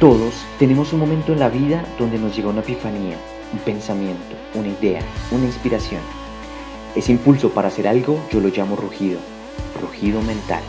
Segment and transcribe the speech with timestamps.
[0.00, 3.18] Todos tenemos un momento en la vida donde nos llega una epifanía,
[3.52, 6.00] un pensamiento, una idea, una inspiración.
[6.96, 9.20] Ese impulso para hacer algo yo lo llamo rugido,
[9.78, 10.62] rugido mental.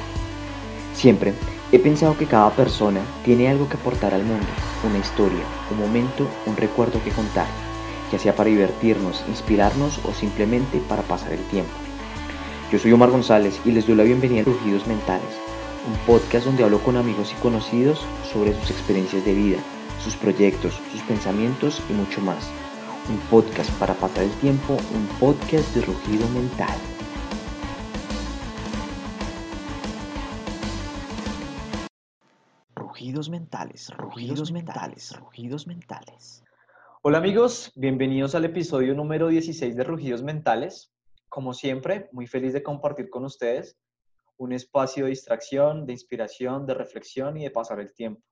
[0.94, 1.34] Siempre
[1.72, 4.48] he pensado que cada persona tiene algo que aportar al mundo,
[4.86, 7.48] una historia, un momento, un recuerdo que contar,
[8.12, 11.72] ya sea para divertirnos, inspirarnos o simplemente para pasar el tiempo.
[12.70, 15.41] Yo soy Omar González y les doy la bienvenida a Rugidos Mentales
[15.88, 19.58] un podcast donde hablo con amigos y conocidos sobre sus experiencias de vida,
[20.00, 22.50] sus proyectos, sus pensamientos y mucho más.
[23.10, 26.78] Un podcast para pasar el tiempo, un podcast de rugido mental.
[32.76, 36.44] Rugidos mentales, rugidos mentales, rugidos mentales.
[37.02, 40.94] Hola amigos, bienvenidos al episodio número 16 de Rugidos Mentales.
[41.28, 43.80] Como siempre, muy feliz de compartir con ustedes
[44.42, 48.24] un espacio de distracción, de inspiración, de reflexión y de pasar el tiempo.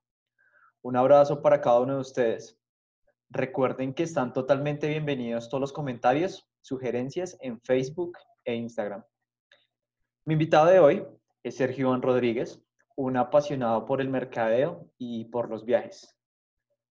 [0.82, 2.60] Un abrazo para cada uno de ustedes.
[3.30, 9.04] Recuerden que están totalmente bienvenidos todos los comentarios, sugerencias en Facebook e Instagram.
[10.26, 11.08] Mi invitado de hoy
[11.44, 12.60] es Sergio Iván Rodríguez,
[12.96, 16.18] un apasionado por el mercadeo y por los viajes.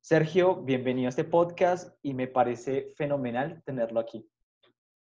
[0.00, 4.30] Sergio, bienvenido a este podcast y me parece fenomenal tenerlo aquí.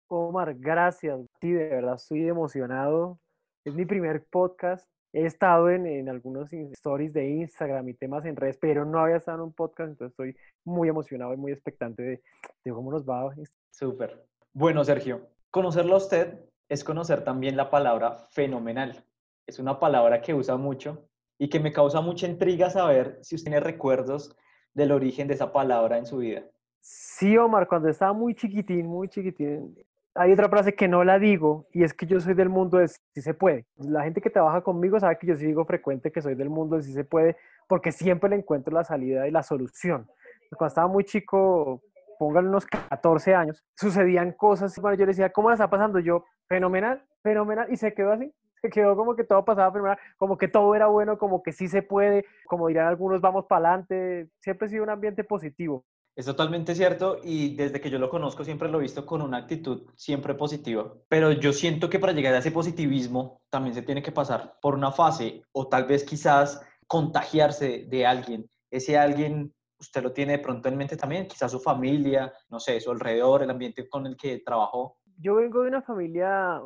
[0.07, 1.19] Omar, gracias.
[1.41, 3.19] Sí, de verdad estoy emocionado
[3.67, 4.87] es mi primer podcast.
[5.11, 9.17] He estado en, en, algunos stories de Instagram y temas en redes, pero no había
[9.17, 12.21] estado en un podcast, entonces estoy muy emocionado y muy expectante de,
[12.63, 13.29] de cómo nos va.
[13.71, 14.25] Súper.
[14.53, 19.03] Bueno, Sergio, conocerlo a usted es conocer también la palabra fenomenal.
[19.45, 23.51] Es una palabra que usa mucho y que me causa mucha intriga saber si usted
[23.51, 24.35] tiene recuerdos
[24.73, 26.43] del origen de esa palabra en su vida.
[26.79, 29.75] Sí, Omar, cuando estaba muy chiquitín, muy chiquitín,
[30.17, 32.87] hay otra frase que no la digo y es que yo soy del mundo de
[32.87, 33.65] si se puede.
[33.77, 36.77] La gente que trabaja conmigo sabe que yo sí digo frecuente que soy del mundo
[36.77, 37.37] de si se puede
[37.67, 40.07] porque siempre le encuentro la salida y la solución.
[40.51, 41.81] Cuando estaba muy chico,
[42.17, 45.99] pónganle unos 14 años, sucedían cosas, bueno, yo le decía, ¿cómo la está pasando?
[45.99, 50.37] Yo, fenomenal, fenomenal, y se quedó así, se quedó como que todo pasaba fenomenal, como
[50.37, 54.29] que todo era bueno, como que sí se puede, como dirán algunos, vamos para adelante,
[54.39, 55.85] siempre ha sido un ambiente positivo.
[56.17, 59.37] Es totalmente cierto y desde que yo lo conozco siempre lo he visto con una
[59.37, 60.91] actitud siempre positiva.
[61.07, 64.73] Pero yo siento que para llegar a ese positivismo también se tiene que pasar por
[64.73, 68.49] una fase o tal vez quizás contagiarse de alguien.
[68.71, 72.79] Ese alguien usted lo tiene de pronto en mente también, quizás su familia, no sé,
[72.79, 74.97] su alrededor, el ambiente con el que trabajó.
[75.19, 76.59] Yo vengo de una familia,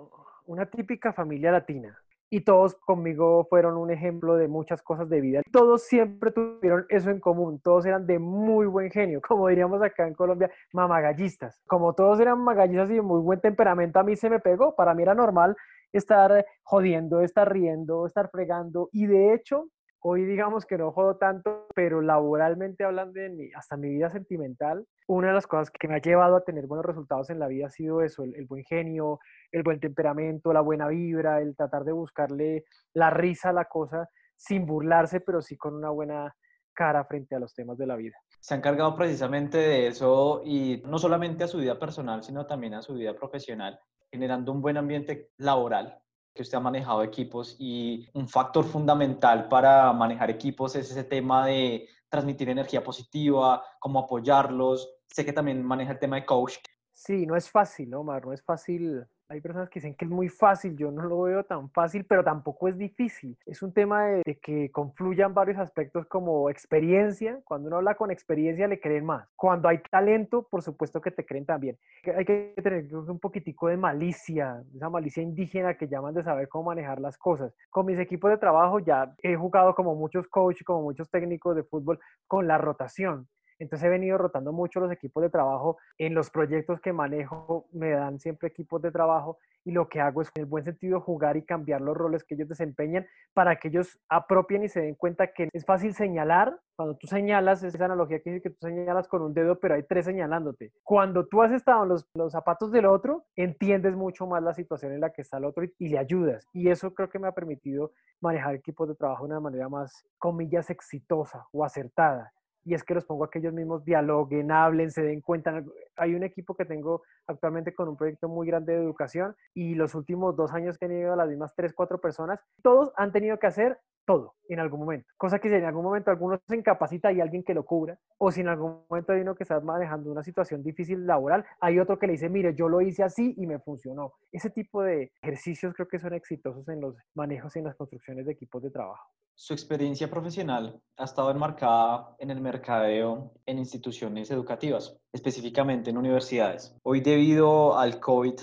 [0.45, 2.00] una típica familia latina
[2.31, 5.41] y todos conmigo fueron un ejemplo de muchas cosas de vida.
[5.51, 10.07] Todos siempre tuvieron eso en común, todos eran de muy buen genio, como diríamos acá
[10.07, 11.61] en Colombia, mamagallistas.
[11.67, 14.95] Como todos eran magallistas y de muy buen temperamento, a mí se me pegó, para
[14.95, 15.55] mí era normal
[15.91, 19.67] estar jodiendo, estar riendo, estar fregando y de hecho
[20.03, 25.27] Hoy digamos que no jodo tanto, pero laboralmente hablando, de hasta mi vida sentimental, una
[25.27, 27.69] de las cosas que me ha llevado a tener buenos resultados en la vida ha
[27.69, 29.19] sido eso, el, buen genio,
[29.51, 34.09] el buen temperamento, la buena vibra, el tratar de buscarle la risa a la cosa
[34.35, 36.35] sin burlarse, pero sí con una buena
[36.73, 38.17] cara frente a los temas de la vida.
[38.39, 42.73] Se ha encargado precisamente de eso y no solamente a su vida personal, sino también
[42.73, 43.79] a su vida profesional,
[44.09, 46.01] generando un buen ambiente laboral
[46.33, 51.45] que usted ha manejado equipos y un factor fundamental para manejar equipos es ese tema
[51.45, 54.89] de transmitir energía positiva, cómo apoyarlos.
[55.07, 56.57] Sé que también maneja el tema de coach.
[56.93, 60.27] Sí, no es fácil, Omar, no es fácil hay personas que dicen que es muy
[60.27, 63.37] fácil, yo no lo veo tan fácil, pero tampoco es difícil.
[63.45, 67.39] Es un tema de, que confluyan varios aspectos como experiencia.
[67.45, 69.29] Cuando uno habla con experiencia le creen más.
[69.37, 71.77] Cuando hay talento, por supuesto que te creen también.
[72.15, 76.65] Hay que tener un poquitico de malicia, esa malicia indígena que llaman de saber cómo
[76.65, 77.53] manejar las cosas.
[77.69, 81.63] Con mis equipos de trabajo ya he jugado como muchos coaches, como muchos técnicos de
[81.63, 83.27] fútbol con la rotación.
[83.61, 85.77] Entonces he venido rotando mucho los equipos de trabajo.
[85.99, 90.23] En los proyectos que manejo me dan siempre equipos de trabajo y lo que hago
[90.23, 93.05] es en el buen sentido jugar y cambiar los roles que ellos desempeñan
[93.35, 96.57] para que ellos apropien y se den cuenta que es fácil señalar.
[96.75, 99.83] Cuando tú señalas, esa analogía que dice que tú señalas con un dedo, pero hay
[99.83, 100.71] tres señalándote.
[100.81, 104.93] Cuando tú has estado en los, los zapatos del otro, entiendes mucho más la situación
[104.93, 106.47] en la que está el otro y, y le ayudas.
[106.51, 107.91] Y eso creo que me ha permitido
[108.21, 112.93] manejar equipos de trabajo de una manera más, comillas, exitosa o acertada y es que
[112.93, 115.63] los pongo a que ellos mismos dialoguen, hablen, se den cuenta.
[115.95, 119.95] Hay un equipo que tengo actualmente con un proyecto muy grande de educación y los
[119.95, 123.39] últimos dos años que han ido a las mismas tres, cuatro personas, todos han tenido
[123.39, 123.79] que hacer
[124.11, 125.07] todo en algún momento.
[125.17, 128.31] Cosa que si en algún momento alguno se incapacita y alguien que lo cubra, o
[128.31, 131.97] si en algún momento hay uno que está manejando una situación difícil laboral, hay otro
[131.97, 134.13] que le dice, mire, yo lo hice así y me funcionó.
[134.31, 138.25] Ese tipo de ejercicios creo que son exitosos en los manejos y en las construcciones
[138.25, 139.07] de equipos de trabajo.
[139.35, 146.75] Su experiencia profesional ha estado enmarcada en el mercadeo en instituciones educativas, específicamente en universidades.
[146.83, 148.35] Hoy, debido al COVID,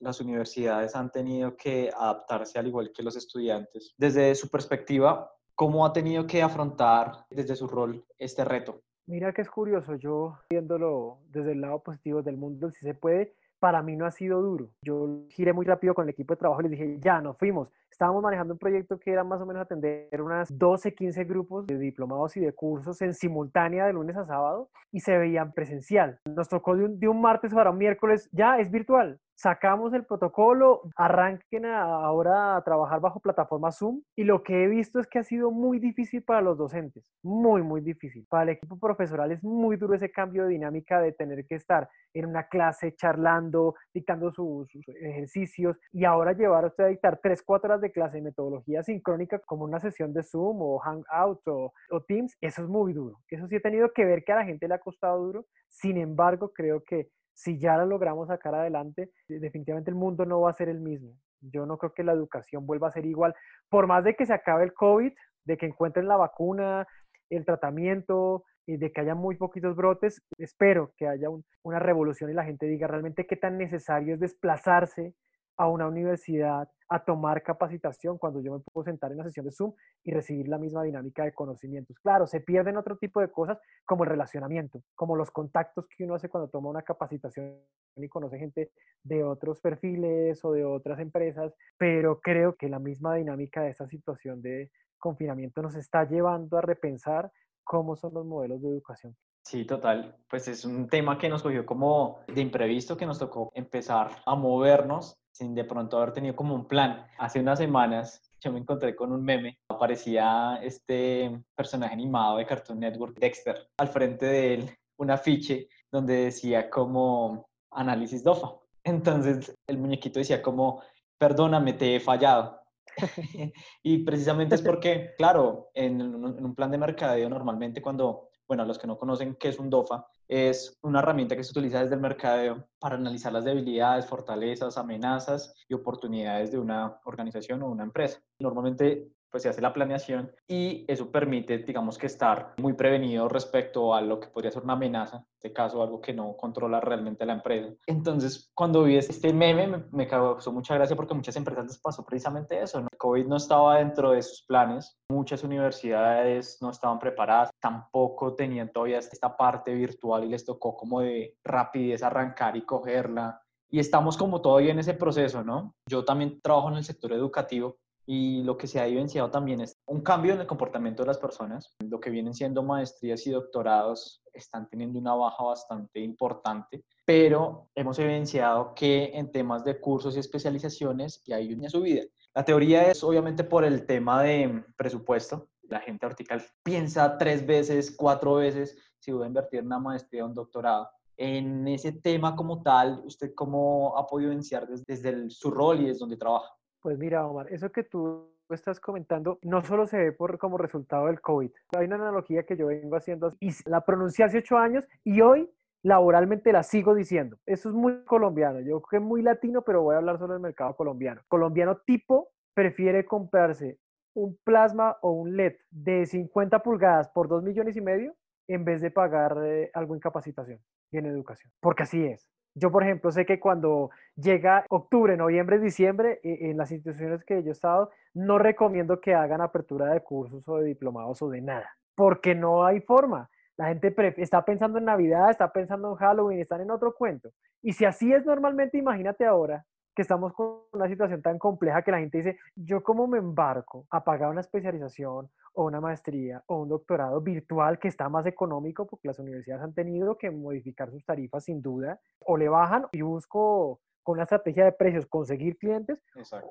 [0.00, 3.94] las universidades han tenido que adaptarse al igual que los estudiantes.
[3.96, 8.82] Desde su perspectiva, ¿cómo ha tenido que afrontar desde su rol este reto?
[9.06, 13.34] Mira que es curioso, yo viéndolo desde el lado positivo del mundo, si se puede,
[13.58, 14.70] para mí no ha sido duro.
[14.82, 17.68] Yo giré muy rápido con el equipo de trabajo y les dije, ya, nos fuimos.
[17.90, 21.78] Estábamos manejando un proyecto que era más o menos atender unas 12, 15 grupos de
[21.78, 26.18] diplomados y de cursos en simultánea de lunes a sábado y se veían presencial.
[26.26, 30.04] Nos tocó de un, de un martes para un miércoles, ya es virtual sacamos el
[30.04, 35.18] protocolo, arranquen ahora a trabajar bajo plataforma Zoom y lo que he visto es que
[35.18, 38.26] ha sido muy difícil para los docentes, muy, muy difícil.
[38.28, 41.88] Para el equipo profesoral es muy duro ese cambio de dinámica de tener que estar
[42.14, 44.68] en una clase charlando, dictando sus,
[45.02, 49.38] ejercicios y ahora llevar a usted a dictar tres, cuatro de clase de metodología sincrónica
[49.40, 53.18] como una sesión de Zoom o Hangout o, o Teams, eso es muy duro.
[53.28, 55.96] Eso sí he tenido que ver que a la gente le ha costado duro, sin
[55.96, 60.54] embargo creo que si ya lo logramos sacar adelante, definitivamente el mundo no va a
[60.54, 61.14] ser el mismo.
[61.40, 63.34] Yo no creo que la educación vuelva a ser igual.
[63.68, 65.12] Por más de que se acabe el COVID,
[65.44, 66.86] de que encuentren la vacuna,
[67.28, 71.28] el tratamiento, y de que haya muy poquitos brotes, espero que haya
[71.62, 75.14] una revolución y la gente diga realmente qué tan necesario es desplazarse
[75.56, 79.52] a una universidad a tomar capacitación cuando yo me puedo sentar en una sesión de
[79.52, 79.72] Zoom
[80.04, 81.98] y recibir la misma dinámica de conocimientos.
[82.00, 86.14] Claro, se pierden otro tipo de cosas como el relacionamiento, como los contactos que uno
[86.14, 87.56] hace cuando toma una capacitación
[87.96, 88.70] y conoce gente
[89.02, 93.88] de otros perfiles o de otras empresas, pero creo que la misma dinámica de esta
[93.88, 97.30] situación de confinamiento nos está llevando a repensar
[97.64, 99.16] cómo son los modelos de educación.
[99.46, 100.16] Sí, total.
[100.28, 104.34] Pues es un tema que nos cogió como de imprevisto, que nos tocó empezar a
[104.34, 107.06] movernos sin de pronto haber tenido como un plan.
[107.16, 112.80] Hace unas semanas yo me encontré con un meme, aparecía este personaje animado de Cartoon
[112.80, 118.52] Network, Dexter, al frente de él un afiche donde decía como análisis DOFA.
[118.82, 120.82] Entonces el muñequito decía como,
[121.18, 122.62] perdóname, te he fallado.
[123.84, 128.86] y precisamente es porque, claro, en un plan de mercadeo normalmente cuando bueno, los que
[128.86, 132.68] no conocen qué es un DOFA, es una herramienta que se utiliza desde el mercadeo
[132.78, 138.20] para analizar las debilidades, fortalezas, amenazas y oportunidades de una organización o una empresa.
[138.38, 143.94] Normalmente pues se hace la planeación y eso permite, digamos que estar muy prevenido respecto
[143.94, 147.26] a lo que podría ser una amenaza, en este caso algo que no controla realmente
[147.26, 147.74] la empresa.
[147.86, 152.62] Entonces, cuando vi este meme me, causó mucha gracia porque muchas empresas les pasó precisamente
[152.62, 152.78] eso.
[152.78, 158.72] El COVID no estaba dentro de sus planes, muchas universidades no estaban preparadas, tampoco tenían
[158.72, 163.42] todavía esta parte virtual y les tocó como de rapidez arrancar y cogerla.
[163.68, 165.74] Y estamos como todavía en ese proceso, ¿no?
[165.86, 167.76] Yo también trabajo en el sector educativo
[168.06, 171.18] y lo que se ha evidenciado también es un cambio en el comportamiento de las
[171.18, 171.74] personas.
[171.80, 177.98] Lo que vienen siendo maestrías y doctorados están teniendo una baja bastante importante, pero hemos
[177.98, 182.02] evidenciado que en temas de cursos y especializaciones ya hay una subida.
[182.34, 185.48] La teoría es obviamente por el tema de presupuesto.
[185.62, 190.24] La gente vertical piensa tres veces, cuatro veces si voy a invertir en una maestría
[190.24, 190.88] o un doctorado.
[191.16, 195.86] En ese tema como tal, ¿usted cómo ha podido evidenciar desde, desde su rol y
[195.86, 196.52] desde donde trabaja?
[196.86, 201.06] Pues mira, Omar, eso que tú estás comentando no solo se ve por, como resultado
[201.06, 201.50] del COVID.
[201.76, 205.50] Hay una analogía que yo vengo haciendo y la pronuncié hace ocho años y hoy
[205.82, 207.38] laboralmente la sigo diciendo.
[207.44, 208.60] Eso es muy colombiano.
[208.60, 211.22] Yo creo que es muy latino, pero voy a hablar solo del mercado colombiano.
[211.26, 213.80] Colombiano tipo prefiere comprarse
[214.14, 218.14] un plasma o un LED de 50 pulgadas por 2 millones y medio
[218.46, 220.60] en vez de pagar eh, algo en capacitación
[220.92, 221.50] y en educación.
[221.58, 222.28] Porque así es.
[222.58, 227.42] Yo, por ejemplo, sé que cuando llega octubre, noviembre, diciembre, e, en las instituciones que
[227.42, 231.42] yo he estado, no recomiendo que hagan apertura de cursos o de diplomados o de
[231.42, 233.28] nada, porque no hay forma.
[233.58, 237.30] La gente está pensando en Navidad, está pensando en Halloween, están en otro cuento.
[237.60, 239.64] Y si así es normalmente, imagínate ahora
[239.96, 243.86] que estamos con una situación tan compleja que la gente dice, yo cómo me embarco
[243.88, 248.86] a pagar una especialización o una maestría o un doctorado virtual que está más económico
[248.86, 253.00] porque las universidades han tenido que modificar sus tarifas sin duda, o le bajan y
[253.00, 255.98] busco con una estrategia de precios conseguir clientes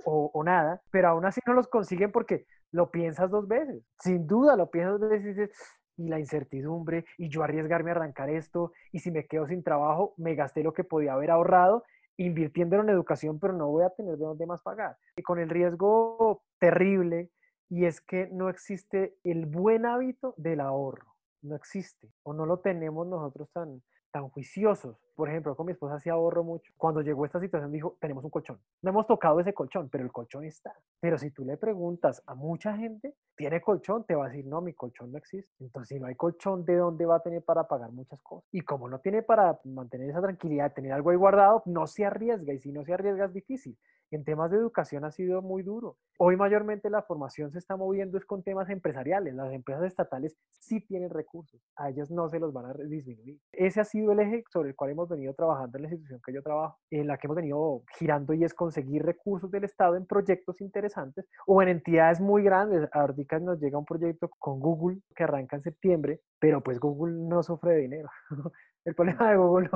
[0.06, 4.26] o, o, nada, pero aún así no los consiguen porque lo piensas dos veces, sin
[4.26, 5.52] duda lo piensas dos veces y dices,
[5.98, 10.14] y la incertidumbre, y yo arriesgarme a arrancar esto, y si me quedo sin trabajo,
[10.18, 11.84] me gasté lo que podía haber ahorrado
[12.18, 14.98] invirtiendo en educación, pero no voy a tener de dónde más pagar.
[15.16, 17.30] Y con el riesgo terrible
[17.70, 22.60] y es que no existe el buen hábito del ahorro, no existe o no lo
[22.60, 23.82] tenemos nosotros tan,
[24.12, 24.98] tan juiciosos.
[25.16, 26.74] Por ejemplo, con mi esposa sí ahorro mucho.
[26.78, 28.60] Cuando llegó esta situación dijo, tenemos un colchón.
[28.82, 30.74] No hemos tocado ese colchón, pero el colchón está.
[31.00, 34.04] Pero si tú le preguntas a mucha gente, ¿tiene colchón?
[34.04, 35.50] Te va a decir, no, mi colchón no existe.
[35.60, 38.46] Entonces, si no hay colchón, ¿de dónde va a tener para pagar muchas cosas?
[38.52, 42.54] Y como no tiene para mantener esa tranquilidad, tener algo ahí guardado, no se arriesga.
[42.54, 43.78] Y si no se arriesga es difícil
[44.12, 45.98] en temas de educación ha sido muy duro.
[46.18, 49.34] Hoy mayormente la formación se está moviendo es con temas empresariales.
[49.34, 53.40] Las empresas estatales sí tienen recursos, a ellas no se los van a disminuir.
[53.52, 56.34] Ese ha sido el eje sobre el cual hemos venido trabajando en la institución que
[56.34, 60.06] yo trabajo, en la que hemos venido girando y es conseguir recursos del Estado en
[60.06, 62.90] proyectos interesantes o en entidades muy grandes.
[62.92, 67.44] Ahorita nos llega un proyecto con Google que arranca en septiembre, pero pues Google no
[67.44, 68.10] sufre de dinero.
[68.86, 69.70] El problema de Google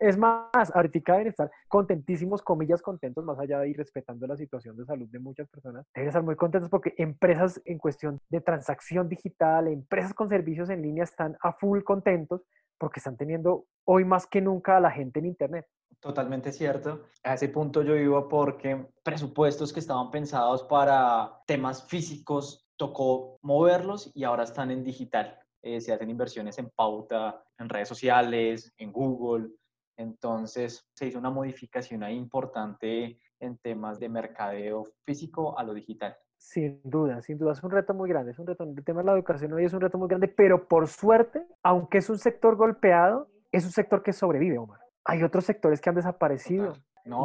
[0.00, 4.76] es, más, ahorita deben estar contentísimos, comillas contentos, más allá de ir respetando la situación
[4.76, 5.86] de salud de muchas personas.
[5.94, 10.82] Deben estar muy contentos porque empresas en cuestión de transacción digital, empresas con servicios en
[10.82, 12.42] línea están a full contentos
[12.78, 15.66] porque están teniendo hoy más que nunca a la gente en Internet.
[16.00, 17.06] Totalmente cierto.
[17.24, 24.12] A ese punto yo vivo porque presupuestos que estaban pensados para temas físicos tocó moverlos
[24.14, 25.38] y ahora están en digital.
[25.62, 29.48] Eh, se hacen inversiones en pauta, en redes sociales, en Google.
[29.96, 36.16] Entonces se hizo una modificación ahí importante en temas de mercadeo físico a lo digital.
[36.38, 39.06] Sin duda, sin duda, es un reto muy grande, es un reto, el tema de
[39.06, 42.54] la educación hoy es un reto muy grande, pero por suerte, aunque es un sector
[42.54, 44.80] golpeado, es un sector que sobrevive, Omar.
[45.04, 46.74] Hay otros sectores que han desaparecido,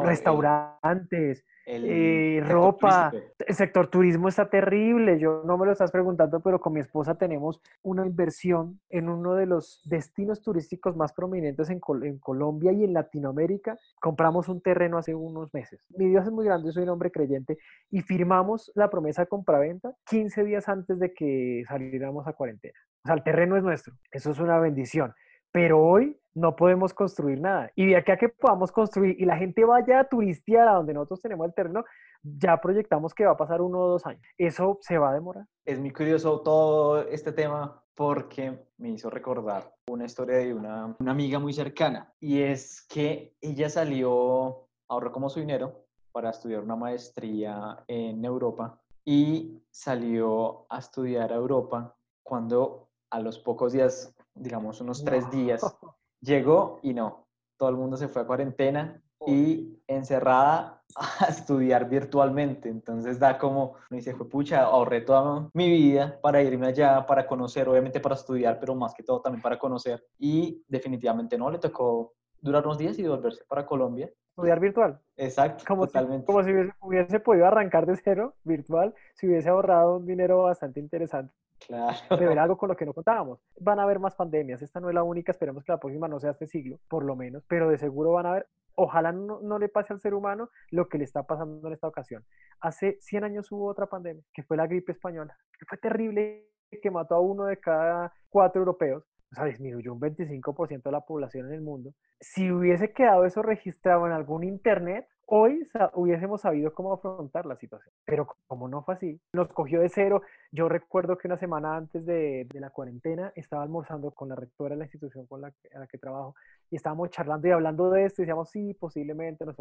[0.04, 5.18] restaurantes, el eh, ropa, el sector turismo está terrible.
[5.18, 9.36] Yo no me lo estás preguntando, pero con mi esposa tenemos una inversión en uno
[9.36, 13.78] de los destinos turísticos más prominentes en, en, Colombia y en Latinoamérica.
[14.02, 15.86] Compramos un terreno hace unos meses.
[15.98, 17.58] Mi Dios es muy grande, soy un hombre creyente
[17.90, 22.78] y firmamos la promesa de compraventa 15 días antes de que saliéramos a cuarentena.
[23.06, 23.94] O sea, el terreno es nuestro.
[24.12, 25.14] Eso es una bendición.
[25.52, 27.72] Pero hoy no podemos construir nada.
[27.76, 30.94] Y de aquí a que podamos construir y la gente vaya a turistear a donde
[30.94, 31.86] nosotros tenemos el terreno,
[32.22, 34.22] ya proyectamos que va a pasar uno o dos años.
[34.38, 35.46] Eso se va a demorar.
[35.66, 41.12] Es muy curioso todo este tema porque me hizo recordar una historia de una, una
[41.12, 46.76] amiga muy cercana y es que ella salió, ahorró como su dinero para estudiar una
[46.76, 54.82] maestría en Europa y salió a estudiar a Europa cuando a los pocos días, digamos
[54.82, 55.62] unos tres días,
[56.24, 57.28] Llegó y no,
[57.58, 60.82] todo el mundo se fue a cuarentena y encerrada
[61.20, 62.70] a estudiar virtualmente.
[62.70, 67.28] Entonces da como, me dice, fue pucha, ahorré toda mi vida para irme allá, para
[67.28, 70.06] conocer, obviamente para estudiar, pero más que todo también para conocer.
[70.18, 74.10] Y definitivamente no, le tocó durar unos días y volverse para Colombia.
[74.30, 75.00] Estudiar virtual.
[75.18, 76.22] Exacto, como totalmente.
[76.22, 76.52] Si, como si
[76.82, 81.34] hubiese, podido arrancar de cero virtual, si hubiese ahorrado un dinero bastante interesante.
[81.68, 82.18] Claro.
[82.18, 83.40] De ver algo con lo que no contábamos.
[83.60, 84.62] Van a haber más pandemias.
[84.62, 85.32] Esta no es la única.
[85.32, 87.44] Esperemos que la próxima no sea este siglo, por lo menos.
[87.48, 88.48] Pero de seguro van a haber.
[88.76, 92.26] Ojalá no, le pase al ser humano lo que le está pasando en esta ocasión.
[92.60, 96.50] Hace 100 años hubo otra pandemia, que fue la gripe española, que fue terrible,
[96.82, 99.04] que mató a uno de cada cuatro europeos
[99.34, 101.94] o sea, disminuyó un 25% de la población en el mundo.
[102.20, 107.92] Si hubiese quedado eso registrado en algún internet, hoy hubiésemos sabido cómo afrontar la situación.
[108.06, 110.22] Pero como no fue así, nos cogió de cero.
[110.52, 114.80] Yo recuerdo que una semana antes de, la cuarentena estaba almorzando con la rectora de
[114.80, 116.36] la institución con la, a la que trabajo
[116.70, 119.56] y estábamos charlando y hablando de esto y decíamos, sí, posiblemente nos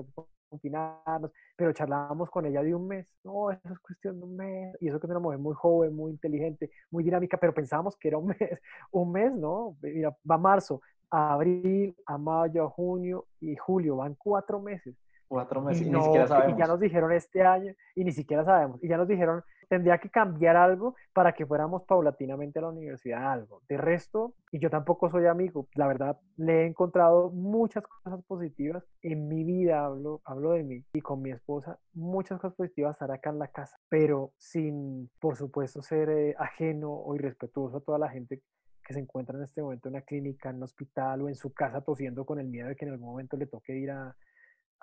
[0.48, 3.06] confinarnos, pero charlábamos con ella de un mes.
[3.24, 4.76] No, eso es cuestión de un mes.
[4.78, 8.08] Y eso que es una mujer muy joven, muy inteligente, muy dinámica, pero pensábamos que
[8.08, 8.60] era un mes.
[8.90, 9.76] Un mes, ¿no?
[9.80, 14.94] Mira, va marzo, a abril, a mayo, a junio y julio, van cuatro meses.
[15.32, 16.54] Cuatro meses y, ni siquiera sabemos.
[16.54, 18.84] Y ya nos dijeron este año y ni siquiera sabemos.
[18.84, 23.32] Y ya nos dijeron, tendría que cambiar algo para que fuéramos paulatinamente a la universidad,
[23.32, 23.62] algo.
[23.66, 28.84] De resto, y yo tampoco soy amigo, la verdad, le he encontrado muchas cosas positivas
[29.00, 33.10] en mi vida, hablo, hablo de mí y con mi esposa, muchas cosas positivas estar
[33.10, 37.98] acá en la casa, pero sin, por supuesto, ser eh, ajeno o irrespetuoso a toda
[37.98, 38.42] la gente
[38.84, 41.54] que se encuentra en este momento en una clínica, en un hospital o en su
[41.54, 44.14] casa tosiendo con el miedo de que en algún momento le toque ir a,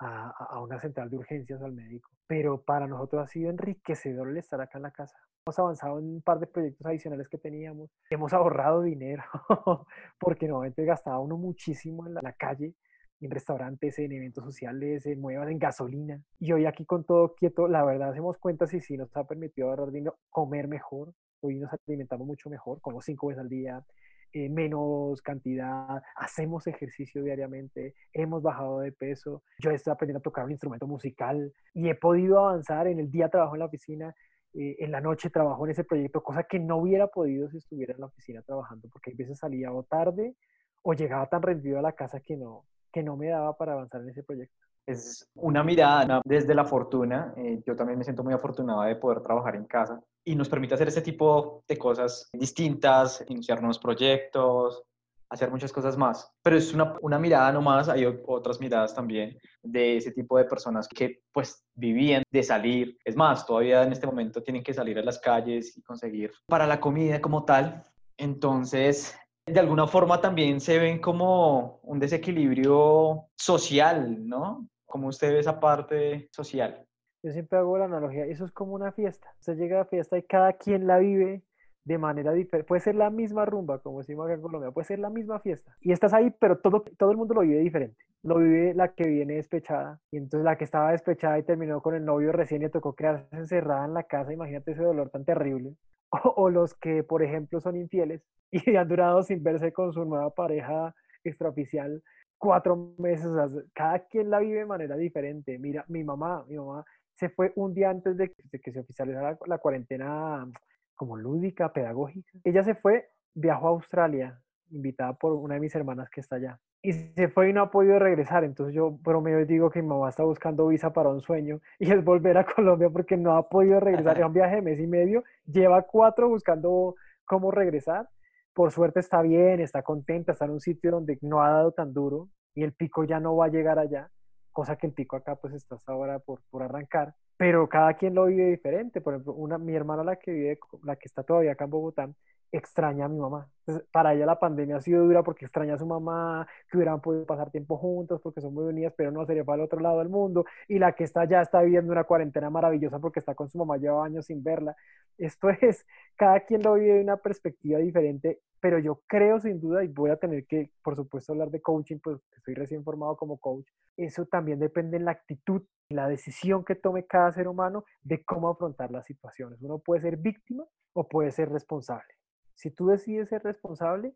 [0.00, 2.10] a, una central de urgencias al médico.
[2.26, 5.16] Pero para nosotros ha sido enriquecedor el estar acá en la casa.
[5.44, 7.90] Hemos avanzado en un par de proyectos adicionales que teníamos.
[8.10, 9.22] Hemos ahorrado dinero
[10.18, 12.74] porque normalmente gastaba uno muchísimo en la, calle
[13.20, 16.22] en restaurantes, en eventos sociales, en muevas, en gasolina.
[16.38, 19.68] Y hoy aquí con todo quieto, la verdad hacemos cuentas y sí nos ha permitido
[19.68, 21.12] ahorrar dinero, comer mejor.
[21.42, 23.84] Hoy nos alimentamos mucho mejor, como cinco veces al día,
[24.32, 30.44] eh, menos cantidad, hacemos ejercicio diariamente, hemos bajado de peso, yo estoy aprendiendo a tocar
[30.44, 34.14] un instrumento musical y he podido avanzar en el día trabajo en la oficina
[34.52, 37.94] eh, en la noche trabajo en ese proyecto, cosa que no hubiera podido si estuviera
[37.94, 40.34] en la oficina trabajando, porque a veces salía o tarde
[40.82, 44.00] o llegaba tan rendido a la casa que no, que no me daba para avanzar
[44.02, 44.56] en ese proyecto.
[44.90, 47.32] Es una mirada desde la fortuna.
[47.36, 50.74] Eh, yo también me siento muy afortunado de poder trabajar en casa y nos permite
[50.74, 54.82] hacer ese tipo de cosas distintas, iniciar nuevos proyectos,
[55.30, 56.32] hacer muchas cosas más.
[56.42, 60.88] Pero es una, una mirada nomás, hay otras miradas también de ese tipo de personas
[60.88, 62.98] que pues vivían de salir.
[63.04, 66.66] Es más, todavía en este momento tienen que salir a las calles y conseguir para
[66.66, 67.84] la comida como tal.
[68.16, 69.16] Entonces,
[69.46, 74.66] de alguna forma también se ven como un desequilibrio social, ¿no?
[74.90, 76.84] Como usted ve esa parte social.
[77.22, 79.32] Yo siempre hago la analogía, eso es como una fiesta.
[79.38, 81.44] Usted llega a la fiesta y cada quien la vive
[81.84, 82.66] de manera diferente.
[82.66, 85.76] Puede ser la misma rumba, como decimos acá en Colombia, puede ser la misma fiesta.
[85.80, 87.96] Y estás ahí, pero todo, todo el mundo lo vive diferente.
[88.22, 91.94] Lo vive la que viene despechada, y entonces la que estaba despechada y terminó con
[91.94, 94.32] el novio recién le tocó quedarse encerrada en la casa.
[94.32, 95.74] Imagínate ese dolor tan terrible.
[96.36, 98.20] O, los que, por ejemplo, son infieles
[98.50, 100.92] y han durado sin verse con su nueva pareja
[101.22, 102.02] extraoficial
[102.40, 103.30] cuatro meses.
[103.74, 105.58] cada quien la vive de manera diferente.
[105.58, 109.58] Mira, mi mamá, mi mamá se fue un día antes de, que se oficializara la,
[109.58, 110.48] cuarentena
[110.94, 112.32] como lúdica, pedagógica.
[112.42, 116.58] Ella se fue, viajó a Australia, invitada por una de mis hermanas que está allá.
[116.82, 118.42] Y se fue y no ha podido regresar.
[118.42, 122.02] Entonces yo promedio digo que mi mamá está buscando visa para un sueño y es
[122.02, 124.16] volver a Colombia porque no ha podido regresar.
[124.18, 125.22] Es un viaje de mes y medio.
[125.44, 126.94] Lleva cuatro buscando
[127.26, 128.08] cómo regresar.
[128.54, 131.92] Por suerte está bien, está contenta, está en un sitio donde no ha dado tan
[131.92, 134.10] duro y el pico ya no va a llegar allá
[134.52, 138.14] cosa que el pico acá pues está hasta ahora por, por arrancar, pero cada quien
[138.14, 139.00] lo vive diferente.
[139.00, 142.10] Por ejemplo, una, mi hermana, la que vive, la que está todavía acá en Bogotá,
[142.52, 143.48] extraña a mi mamá.
[143.92, 147.24] Para ella la pandemia ha sido dura porque extraña a su mamá, que hubieran podido
[147.26, 150.08] pasar tiempo juntos porque son muy unidas, pero no sería para el otro lado del
[150.08, 150.44] mundo.
[150.68, 153.76] Y la que está ya está viviendo una cuarentena maravillosa porque está con su mamá,
[153.76, 154.76] lleva años sin verla.
[155.18, 159.84] Esto es, cada quien lo vive de una perspectiva diferente, pero yo creo sin duda,
[159.84, 163.38] y voy a tener que, por supuesto, hablar de coaching, pues estoy recién formado como
[163.38, 163.66] coach,
[163.96, 168.48] eso también depende en la actitud, la decisión que tome cada ser humano de cómo
[168.48, 169.60] afrontar las situaciones.
[169.62, 172.19] Uno puede ser víctima o puede ser responsable.
[172.60, 174.12] Si tú decides ser responsable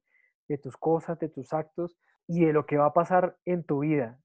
[0.49, 3.79] de tus cosas, de tus actos y de lo que va a pasar en tu
[3.79, 4.21] vida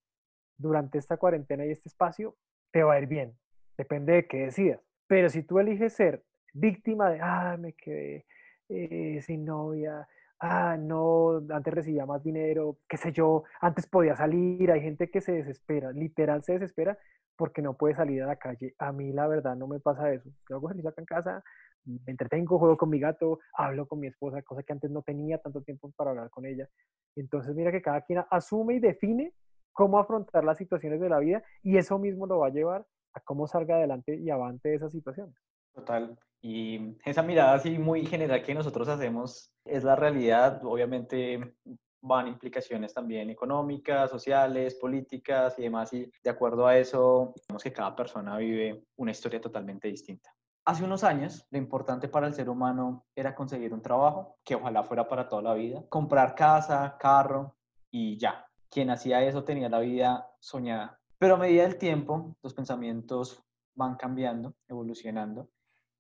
[0.58, 2.36] durante esta cuarentena y este espacio,
[2.74, 3.38] te va a ir bien.
[3.78, 4.82] Depende de qué decidas.
[5.08, 8.26] Pero si tú eliges ser víctima de, ah, me quedé
[8.68, 10.06] eh, sin novia,
[10.42, 15.22] ah, no, antes recibía más dinero, qué sé yo, antes podía salir, hay gente que
[15.22, 16.98] se desespera, literal se desespera
[17.40, 18.76] porque no puede salir a la calle.
[18.80, 20.30] A mí la verdad no me pasa eso.
[20.50, 21.44] Yo hago ejercicio acá en casa,
[21.86, 25.38] me entretengo, juego con mi gato, hablo con mi esposa, cosa que antes no tenía
[25.38, 26.68] tanto tiempo para hablar con ella.
[27.16, 29.32] Entonces mira que cada quien asume y define
[29.72, 33.22] cómo afrontar las situaciones de la vida y eso mismo lo va a llevar a
[33.22, 35.34] cómo salga adelante y avante de esas situaciones.
[35.74, 36.20] Total.
[36.42, 40.60] Y esa mirada así muy general que nosotros hacemos es la realidad.
[40.66, 41.56] Obviamente
[42.02, 45.94] van implicaciones también económicas, sociales, políticas y demás.
[45.94, 50.34] Y de acuerdo a eso, vemos que cada persona vive una historia totalmente distinta.
[50.66, 54.84] Hace unos años, lo importante para el ser humano era conseguir un trabajo, que ojalá
[54.84, 57.56] fuera para toda la vida, comprar casa, carro
[57.90, 58.46] y ya.
[58.70, 61.00] Quien hacía eso tenía la vida soñada.
[61.18, 65.50] Pero a medida del tiempo, los pensamientos van cambiando, evolucionando,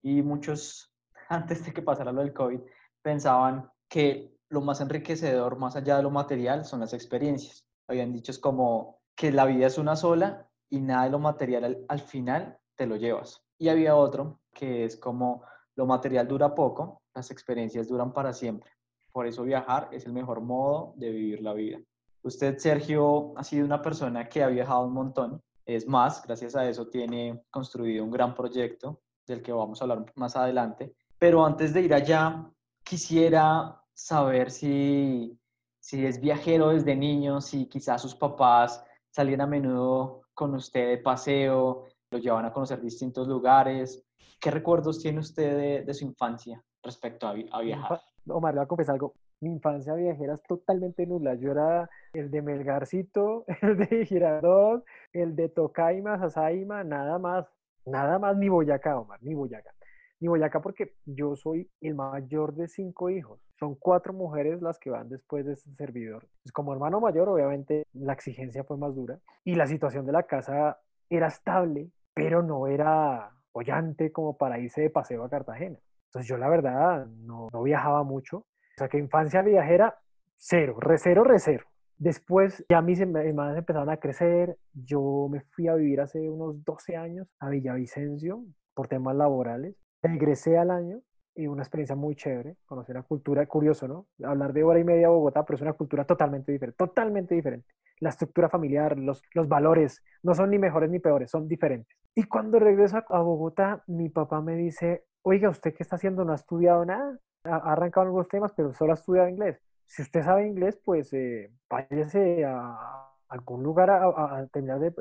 [0.01, 0.93] y muchos,
[1.29, 2.59] antes de que pasara lo del COVID,
[3.01, 7.65] pensaban que lo más enriquecedor, más allá de lo material, son las experiencias.
[7.87, 11.85] Habían dicho es como que la vida es una sola y nada de lo material
[11.87, 13.43] al, final te lo llevas.
[13.57, 15.43] Y había otro que es como
[15.75, 18.71] lo material dura poco, las experiencias duran para siempre.
[19.11, 21.79] Por eso viajar es el mejor modo de vivir la vida.
[22.21, 25.41] Usted, Sergio, ha sido una persona que ha viajado un montón.
[25.65, 30.05] Es más, gracias a eso tiene construido un gran proyecto del que vamos a hablar
[30.15, 30.93] más adelante.
[31.17, 32.49] Pero antes de ir allá,
[32.83, 35.37] quisiera saber si,
[35.79, 40.97] si es viajero desde niño, si quizás sus papás salían a menudo con usted de
[40.99, 44.05] paseo, lo llevan a conocer distintos lugares.
[44.39, 47.99] ¿Qué recuerdos tiene usted de, su infancia respecto a, a, viajar?
[48.29, 49.13] Omar, le voy a confesar algo.
[49.41, 51.35] Mi infancia viajera es totalmente nula.
[51.35, 57.47] Yo era el de Melgarcito, el de Girardot, el de Tocaima, Sasaima, nada más.
[57.85, 59.71] Nada más ni Boyacá, Omar, ni Boyacá.
[60.21, 63.39] Ni Boyacá porque yo soy el mayor de cinco hijos.
[63.57, 66.27] Son cuatro mujeres las que van después de este servidor.
[66.43, 70.23] Pues como hermano mayor, obviamente, la exigencia fue más dura y la situación de la
[70.23, 70.79] casa
[71.09, 75.79] era estable, pero no era bollante como para irse de paseo a Cartagena.
[76.07, 78.37] Entonces yo la verdad no, no viajaba mucho.
[78.39, 79.99] O sea que infancia viajera,
[80.35, 81.65] cero, re cero, re cero.
[81.97, 86.95] Después ya mis hermanas empezaron a crecer, yo me fui a vivir hace unos 12
[86.95, 91.01] años a Villavicencio por temas laborales Regresé al año
[91.35, 94.07] y una experiencia muy chévere, conocer la cultura, curioso, ¿no?
[94.23, 97.67] Hablar de hora y media a Bogotá, pero es una cultura totalmente diferente, totalmente diferente.
[97.99, 101.97] La estructura familiar, los, los valores, no son ni mejores ni peores, son diferentes.
[102.15, 106.25] Y cuando regreso a Bogotá, mi papá me dice, oiga, ¿usted qué está haciendo?
[106.25, 109.61] No ha estudiado nada, ha arrancado algunos temas, pero solo ha estudiado inglés.
[109.85, 114.91] Si usted sabe inglés, pues eh, váyase a algún lugar a, terminar de,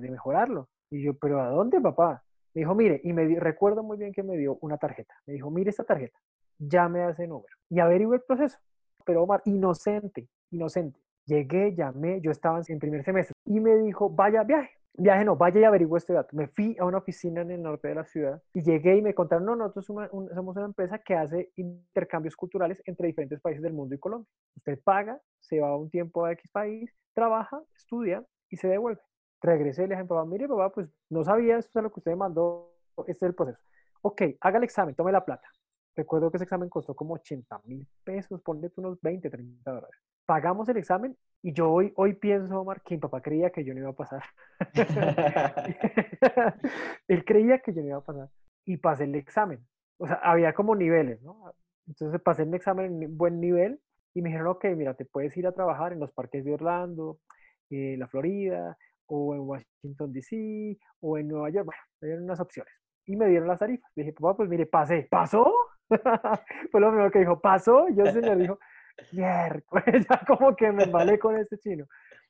[0.00, 0.68] de, mejorarlo.
[0.90, 2.22] Y yo, ¿pero a dónde, papá?
[2.58, 5.14] Me dijo, mire, y me recuerdo muy bien que me dio una tarjeta.
[5.26, 6.18] Me dijo, mire esta tarjeta,
[6.58, 8.58] llame a ese número y averigüe el proceso.
[9.06, 10.98] Pero Omar, inocente, inocente.
[11.24, 14.70] Llegué, llamé, yo estaba en primer semestre y me dijo, vaya, viaje.
[14.94, 16.34] Viaje no, vaya y averigüe este dato.
[16.34, 19.14] Me fui a una oficina en el norte de la ciudad y llegué y me
[19.14, 23.94] contaron, no, nosotros somos una empresa que hace intercambios culturales entre diferentes países del mundo
[23.94, 24.28] y Colombia.
[24.56, 29.00] Usted paga, se va un tiempo a X país, trabaja, estudia y se devuelve.
[29.40, 32.12] Regresé y le dije, papá, mire, papá, pues no sabía, esto es lo que usted
[32.12, 32.74] me mandó,
[33.06, 33.60] este es el proceso.
[34.02, 35.48] Ok, haga el examen, tome la plata.
[35.96, 40.00] Recuerdo que ese examen costó como 80 mil pesos, ponle unos 20, 30 dólares.
[40.26, 43.74] Pagamos el examen y yo hoy, hoy pienso, Omar, que mi papá creía que yo
[43.74, 44.22] no iba a pasar.
[47.08, 48.28] Él creía que yo no iba a pasar.
[48.64, 49.66] Y pasé el examen.
[49.98, 51.52] O sea, había como niveles, ¿no?
[51.88, 53.80] Entonces pasé el examen en buen nivel
[54.14, 57.18] y me dijeron, ok, mira, te puedes ir a trabajar en los parques de Orlando,
[57.70, 58.76] eh, la Florida,
[59.08, 61.66] o en Washington, D.C., o en Nueva York.
[61.66, 62.72] Bueno, dieron unas opciones.
[63.06, 63.90] Y me dieron las tarifas.
[63.96, 65.08] Le dije, papá, pues mire, pasé.
[65.10, 65.52] ¿Pasó?
[66.70, 67.88] Fue lo primero que dijo, ¿pasó?
[67.88, 68.58] Yo se le dijo,
[69.12, 71.86] miércoles, ya como que me embalé con este chino.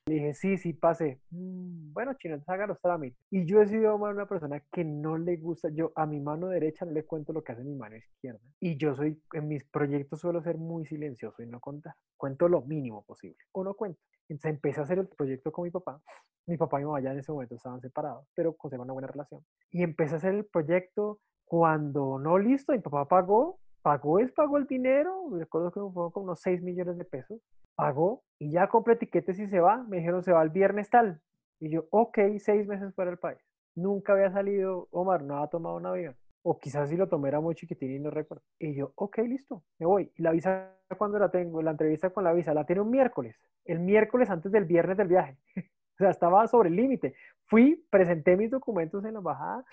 [0.06, 1.20] Le dije, sí, sí, pasé.
[1.30, 3.18] Mm, bueno, chino, entonces haga los trámites.
[3.30, 6.86] Y yo he sido una persona que no le gusta, yo a mi mano derecha
[6.86, 8.40] no le cuento lo que hace mi mano izquierda.
[8.60, 11.94] Y yo soy, en mis proyectos suelo ser muy silencioso y no contar.
[12.16, 13.36] Cuento lo mínimo posible.
[13.52, 14.00] O no cuento.
[14.28, 16.00] Entonces empecé a hacer el proyecto con mi papá.
[16.46, 19.08] Mi papá y mi mamá ya en ese momento estaban separados, pero conservan una buena
[19.08, 19.42] relación.
[19.70, 24.58] Y empecé a hacer el proyecto cuando no listo, mi papá pagó, pagó es pagó
[24.58, 27.40] el dinero, recuerdo que fue como unos 6 millones de pesos
[27.78, 29.84] pagó y ya compré etiquetes y se va.
[29.84, 31.20] Me dijeron, se va el viernes tal.
[31.60, 33.38] Y yo, ok, seis meses fuera del país.
[33.76, 36.16] Nunca había salido, Omar, no ha tomado un avión.
[36.42, 38.44] O quizás si lo tomé era muy chiquitín y no recuerdo.
[38.58, 40.10] Y yo, ok, listo, me voy.
[40.16, 41.62] Y la visa, cuando la tengo?
[41.62, 43.36] La entrevista con la visa, la tiene un miércoles.
[43.64, 45.36] El miércoles antes del viernes del viaje.
[45.56, 47.14] o sea, estaba sobre el límite.
[47.46, 49.64] Fui, presenté mis documentos en la embajada.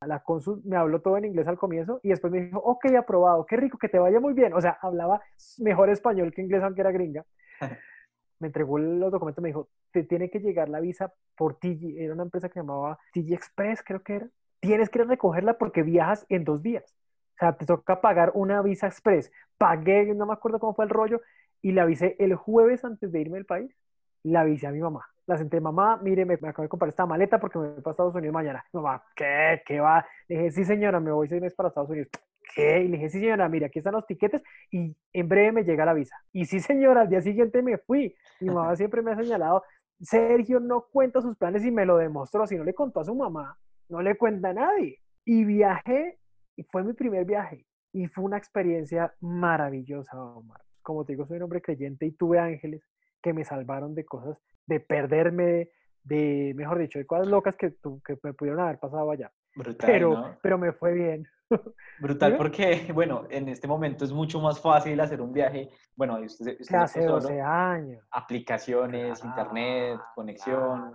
[0.00, 3.46] La cónsul me habló todo en inglés al comienzo y después me dijo, ok, aprobado,
[3.46, 4.52] qué rico, que te vaya muy bien.
[4.52, 5.20] O sea, hablaba
[5.58, 7.24] mejor español que inglés, aunque era gringa.
[8.38, 12.14] me entregó los documentos, me dijo, te tiene que llegar la visa por TG, era
[12.14, 14.28] una empresa que llamaba TG Express, creo que era.
[14.66, 16.96] Tienes que recogerla porque viajas en dos días.
[17.34, 19.30] O sea, te toca pagar una visa express.
[19.58, 21.20] Pagué, no me acuerdo cómo fue el rollo,
[21.62, 23.76] y la avisé el jueves antes de irme del país.
[24.24, 25.06] La avisé a mi mamá.
[25.26, 28.14] La senté, mamá, mire, me, acabo de comprar esta maleta porque me voy para Estados
[28.14, 28.64] Unidos mañana.
[28.72, 29.62] Mamá, ¿qué?
[29.64, 30.04] ¿Qué va?
[30.26, 32.08] Le dije, sí, señora, me voy seis meses para Estados Unidos.
[32.54, 32.80] ¿qué?
[32.80, 35.84] Y le dije, sí, señora, mira, aquí están los tiquetes y en breve me llega
[35.84, 36.16] la visa.
[36.32, 38.14] Y sí, señora, al día siguiente me fui.
[38.40, 39.62] Mi mamá siempre me ha señalado,
[40.00, 42.46] Sergio no cuenta sus planes y me lo demostró.
[42.46, 43.56] Si no le contó a su mamá,
[43.88, 45.00] no le cuenta a nadie.
[45.24, 46.18] Y viajé,
[46.56, 47.66] y fue mi primer viaje.
[47.92, 50.60] Y fue una experiencia maravillosa, Omar.
[50.82, 52.82] Como te digo, soy un hombre creyente y tuve ángeles
[53.22, 55.70] que me salvaron de cosas, de perderme,
[56.04, 59.32] de, mejor dicho, de cosas locas que, que me pudieron haber pasado allá.
[59.80, 61.26] pero, pero me fue bien.
[62.00, 65.68] Brutal porque, bueno, en este momento es mucho más fácil hacer un viaje.
[65.94, 68.04] Bueno, usted, usted hace 12 años.
[68.10, 70.92] Aplicaciones, internet, conexión,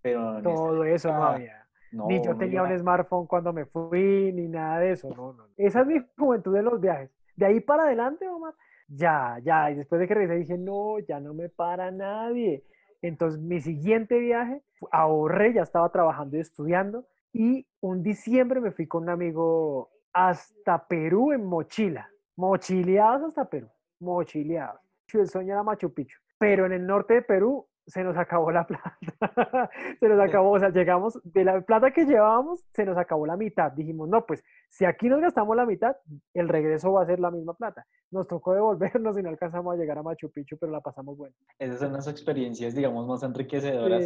[0.00, 0.42] pero...
[0.42, 1.59] Todo eso no había.
[1.92, 5.08] Ni yo tenía un smartphone cuando me fui, ni nada de eso.
[5.08, 5.44] No, no.
[5.56, 7.10] Esa es mi juventud de los viajes.
[7.36, 8.54] De ahí para adelante, Omar,
[8.88, 9.70] ya, ya.
[9.70, 12.64] Y después de que regresé dije, no, ya no me para nadie.
[13.02, 18.86] Entonces, mi siguiente viaje, ahorré, ya estaba trabajando y estudiando y un diciembre me fui
[18.86, 22.10] con un amigo hasta Perú en mochila.
[22.36, 23.68] Mochileados hasta Perú.
[24.00, 24.80] Mochileados.
[25.12, 26.18] El sueño era Machu Picchu.
[26.38, 28.98] Pero en el norte de Perú se nos acabó la plata.
[30.00, 33.36] se nos acabó, o sea, llegamos, de la plata que llevábamos, se nos acabó la
[33.36, 33.72] mitad.
[33.72, 35.96] Dijimos, no, pues si aquí nos gastamos la mitad,
[36.34, 37.86] el regreso va a ser la misma plata.
[38.10, 41.34] Nos tocó devolvernos y no alcanzamos a llegar a Machu Picchu, pero la pasamos bueno.
[41.58, 44.04] Esas son las experiencias, digamos, más enriquecedoras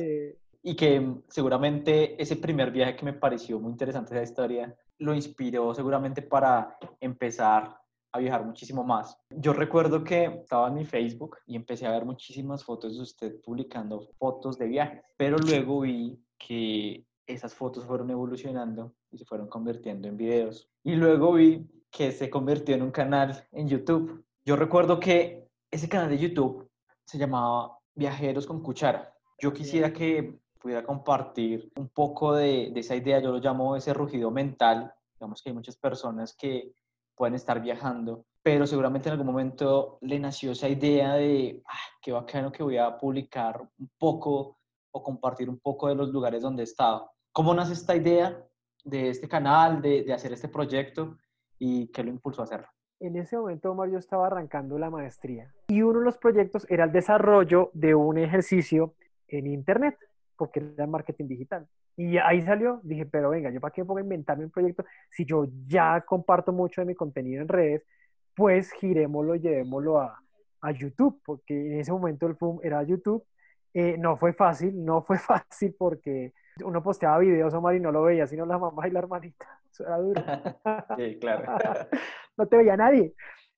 [0.67, 5.75] y que seguramente ese primer viaje que me pareció muy interesante esa historia lo inspiró
[5.75, 7.77] seguramente para empezar
[8.15, 9.19] a viajar muchísimo más.
[9.29, 13.41] Yo recuerdo que estaba en mi Facebook y empecé a ver muchísimas fotos de usted
[13.43, 19.49] publicando fotos de viajes, pero luego vi que esas fotos fueron evolucionando y se fueron
[19.49, 20.71] convirtiendo en videos.
[20.85, 24.25] Y luego vi que se convirtió en un canal en YouTube.
[24.45, 26.71] Yo recuerdo que ese canal de YouTube
[27.05, 29.13] se llamaba Viajeros con Cuchara.
[29.41, 34.31] Yo quisiera que pudiera compartir un poco de, esa idea, yo lo llamo ese rugido
[34.31, 36.75] mental Digamos que hay muchas personas que
[37.15, 42.13] pueden estar viajando, pero seguramente en algún momento le nació esa idea de, ah, qué
[42.13, 44.59] bacano que voy a publicar un poco
[44.93, 47.11] o compartir un poco de los lugares donde he estado.
[47.33, 48.45] ¿Cómo nace esta idea
[48.85, 51.17] de este canal, de, de hacer este proyecto
[51.59, 52.69] y qué lo impulsó a hacerlo?
[53.01, 56.85] En ese momento, Omar, yo estaba arrancando la maestría y uno de los proyectos era
[56.85, 58.95] el desarrollo de un ejercicio
[59.29, 59.99] en Internet,
[60.37, 61.67] porque era marketing digital.
[61.97, 65.47] Y ahí salió, dije, pero venga, ¿yo para qué puedo inventarme un proyecto si yo
[65.67, 67.87] ya comparto mucho de mi contenido en redes?
[68.35, 70.21] Pues girémoslo, llevémoslo a,
[70.61, 73.25] a YouTube, porque en ese momento el boom era YouTube.
[73.73, 76.33] Eh, no fue fácil, no fue fácil porque
[76.65, 79.61] uno posteaba videos, Omar, y no lo veía, sino la mamá y la hermanita.
[79.71, 80.23] Eso era duro.
[80.97, 81.53] sí, claro.
[82.37, 83.15] no te veía nadie.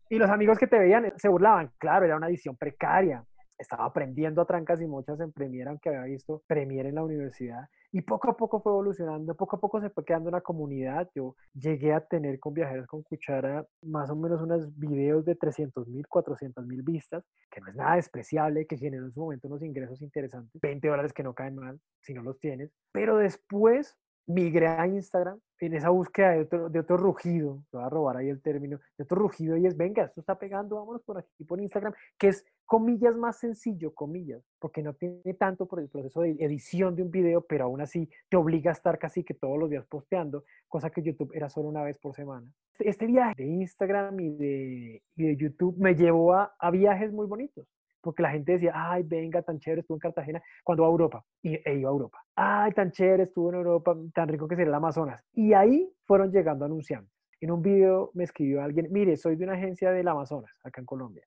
[0.09, 1.71] Y los amigos que te veían se burlaban.
[1.79, 3.25] Claro, era una edición precaria
[3.59, 7.69] estaba aprendiendo a trancas y muchas en Premiere, aunque había visto Premiere en la universidad.
[7.93, 11.09] Y poco a poco fue evolucionando, poco a poco se fue quedando una comunidad.
[11.15, 15.89] Yo llegué a tener con Viajeros con Cuchara más o menos unos videos de 300
[15.89, 19.63] mil, 400 mil vistas, que no es nada despreciable, que generó en su momento unos
[19.63, 20.61] ingresos interesantes.
[20.61, 22.71] 20 dólares que no caen mal si no los tienes.
[22.93, 27.89] Pero después migré a Instagram en esa búsqueda de otro, de otro rugido, voy a
[27.89, 31.19] robar ahí el término, de otro rugido y es, venga, esto está pegando, vámonos por
[31.19, 35.89] aquí, por Instagram, que es comillas más sencillo, comillas, porque no tiene tanto por el
[35.89, 39.35] proceso de edición de un video, pero aún así te obliga a estar casi que
[39.35, 42.47] todos los días posteando, cosa que YouTube era solo una vez por semana.
[42.79, 47.27] Este viaje de Instagram y de, y de YouTube me llevó a, a viajes muy
[47.27, 47.67] bonitos
[48.07, 51.57] porque la gente decía, ay, venga, tan chévere, estuvo en Cartagena, cuando a Europa, y,
[51.57, 52.19] e iba a Europa.
[52.37, 55.21] Ay, tan chévere, estuvo en Europa, tan rico que sería el Amazonas.
[55.33, 57.13] Y ahí fueron llegando anunciantes.
[57.41, 60.87] En un video me escribió alguien, mire, soy de una agencia del Amazonas, acá en
[60.87, 61.25] Colombia.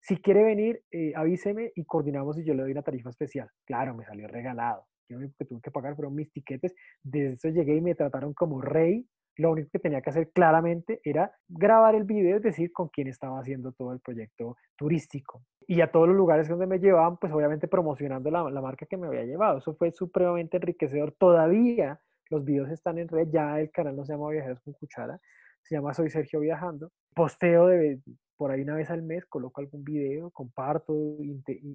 [0.00, 3.48] Si quiere venir, eh, avíseme y coordinamos y yo le doy una tarifa especial.
[3.64, 4.86] Claro, me salió regalado.
[5.08, 6.74] Yo lo único que tuve que pagar fueron mis tiquetes.
[7.02, 11.00] Desde eso llegué y me trataron como rey lo único que tenía que hacer claramente
[11.04, 15.42] era grabar el video, es decir, con quién estaba haciendo todo el proyecto turístico.
[15.66, 18.96] Y a todos los lugares donde me llevaban, pues obviamente promocionando la, la marca que
[18.96, 19.58] me había llevado.
[19.58, 21.12] Eso fue supremamente enriquecedor.
[21.18, 25.18] Todavía los videos están en red, ya el canal no se llama Viajeros con Cuchara,
[25.62, 26.90] se llama Soy Sergio Viajando.
[27.14, 28.00] Posteo de,
[28.36, 30.92] por ahí una vez al mes, coloco algún video, comparto,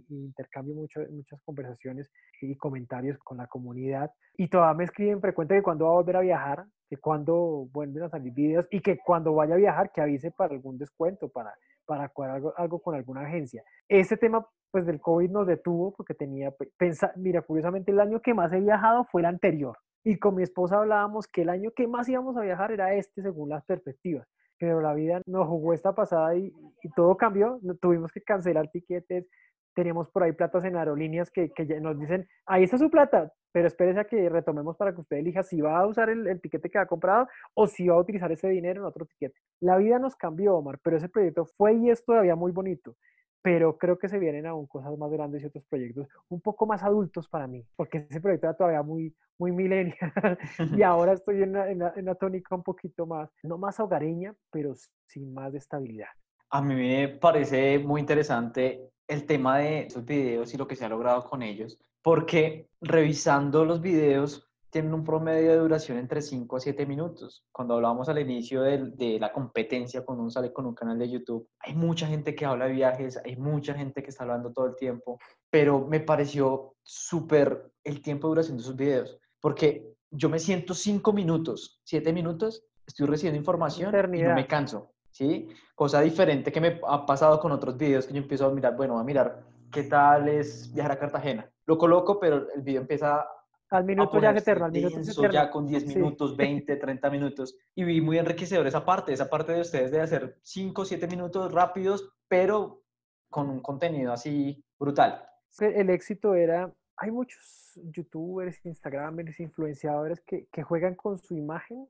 [0.10, 4.12] intercambio muchas conversaciones y comentarios con la comunidad.
[4.38, 8.04] Y todavía me escriben frecuente que cuando va a volver a viajar, que cuando vuelven
[8.04, 11.54] a salir videos y que cuando vaya a viajar, que avise para algún descuento, para,
[11.86, 13.64] para algo, algo con alguna agencia.
[13.88, 18.34] Este tema pues del COVID nos detuvo porque tenía, pensa, mira, curiosamente el año que
[18.34, 19.78] más he viajado fue el anterior.
[20.04, 23.22] Y con mi esposa hablábamos que el año que más íbamos a viajar era este
[23.22, 24.28] según las perspectivas
[24.60, 26.54] pero la vida nos jugó esta pasada y,
[26.96, 27.60] todo cambió.
[27.82, 29.28] Tuvimos que cancelar tiquetes,
[29.74, 33.68] tenemos por ahí platas en aerolíneas que, que nos dicen, ahí está su plata, pero
[33.68, 36.78] espérese a que retomemos para que usted elija si va a usar el, el, que
[36.78, 39.40] ha comprado o si va a utilizar ese dinero en otro tiquete.
[39.62, 42.96] La vida nos cambió, Omar, pero ese proyecto fue y es todavía muy bonito
[43.42, 46.84] pero creo que se vienen aún cosas más grandes y otros proyectos un poco más
[46.84, 49.98] adultos para mí, porque ese proyecto era todavía muy, muy millennial
[50.78, 54.74] y ahora estoy en una, en, una, tónica un poquito más, no más hogareña, pero
[55.06, 56.10] sin más de estabilidad.
[56.52, 60.86] A mí me parece muy interesante el tema de esos videos y lo que se
[60.86, 66.56] ha logrado con ellos, porque revisando los videos tienen un promedio de duración entre 5
[66.56, 67.46] a 7 minutos.
[67.52, 71.10] Cuando hablábamos al inicio de, de, la competencia, cuando uno sale con un canal de
[71.10, 74.68] YouTube, hay mucha gente que habla de viajes, hay mucha gente que está hablando todo
[74.68, 80.30] el tiempo, pero me pareció súper el tiempo de duración de sus videos, porque yo
[80.30, 85.48] me siento 5 minutos, 7 minutos, estoy recibiendo información y no me canso, ¿sí?
[85.76, 89.00] Cosa diferente que me ha pasado con otros videos que yo empiezo a mirar, bueno,
[89.00, 91.50] a mirar qué tal es viajar a Cartagena.
[91.66, 93.26] Lo coloco, pero el video empieza
[93.70, 97.58] al minuto ya es eterno, al minuto es ya con 10 minutos, 20, 30 minutos.
[97.76, 101.52] Y vi muy enriquecedor esa parte, esa parte de ustedes de hacer 5, 7 minutos
[101.52, 102.84] rápidos, pero
[103.30, 105.24] con un contenido así brutal.
[105.60, 111.88] El éxito era, hay muchos youtubers, instagramers, influenciadores que, que juegan con su imagen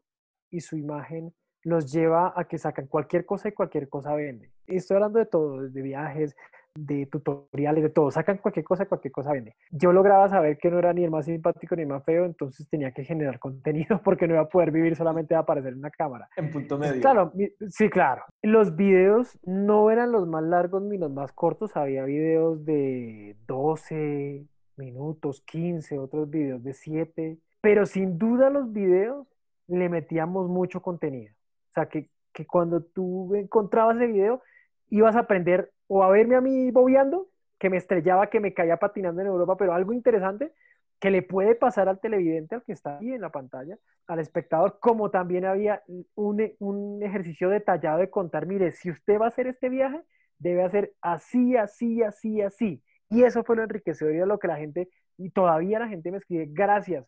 [0.50, 4.52] y su imagen los lleva a que sacan cualquier cosa y cualquier cosa vende.
[4.66, 6.36] Estoy hablando de todo, de viajes,
[6.76, 8.12] de tutoriales, de todo.
[8.12, 9.56] Sacan cualquier cosa, cualquier cosa vende.
[9.72, 12.68] Yo lograba saber que no era ni el más simpático ni el más feo, entonces
[12.70, 15.92] tenía que generar contenido porque no iba a poder vivir solamente de aparecer en una
[15.92, 16.30] cámara.
[16.36, 17.02] En punto medio.
[17.02, 17.32] Claro,
[17.70, 18.24] sí, claro.
[18.42, 21.76] Los videos no eran los más largos ni los más cortos.
[21.76, 24.46] Había videos de 12
[24.78, 27.38] minutos, 15, otros videos de 7.
[27.62, 29.28] Pero sin duda los videos
[29.68, 31.34] le metíamos mucho contenido.
[31.70, 34.42] O sea, que, que cuando tú encontrabas el video,
[34.90, 38.78] ibas a aprender o a verme a mí bobeando, que me estrellaba, que me caía
[38.78, 40.54] patinando en Europa, pero algo interesante,
[41.00, 44.80] que le puede pasar al televidente, al que está ahí en la pantalla, al espectador,
[44.80, 45.82] como también había
[46.16, 50.02] un, un ejercicio detallado de contar, mire, si usted va a hacer este viaje,
[50.38, 52.84] debe hacer así, así, así, así.
[53.10, 56.18] Y eso fue lo enriquecedor y lo que la gente, y todavía la gente me
[56.18, 57.06] escribe, gracias.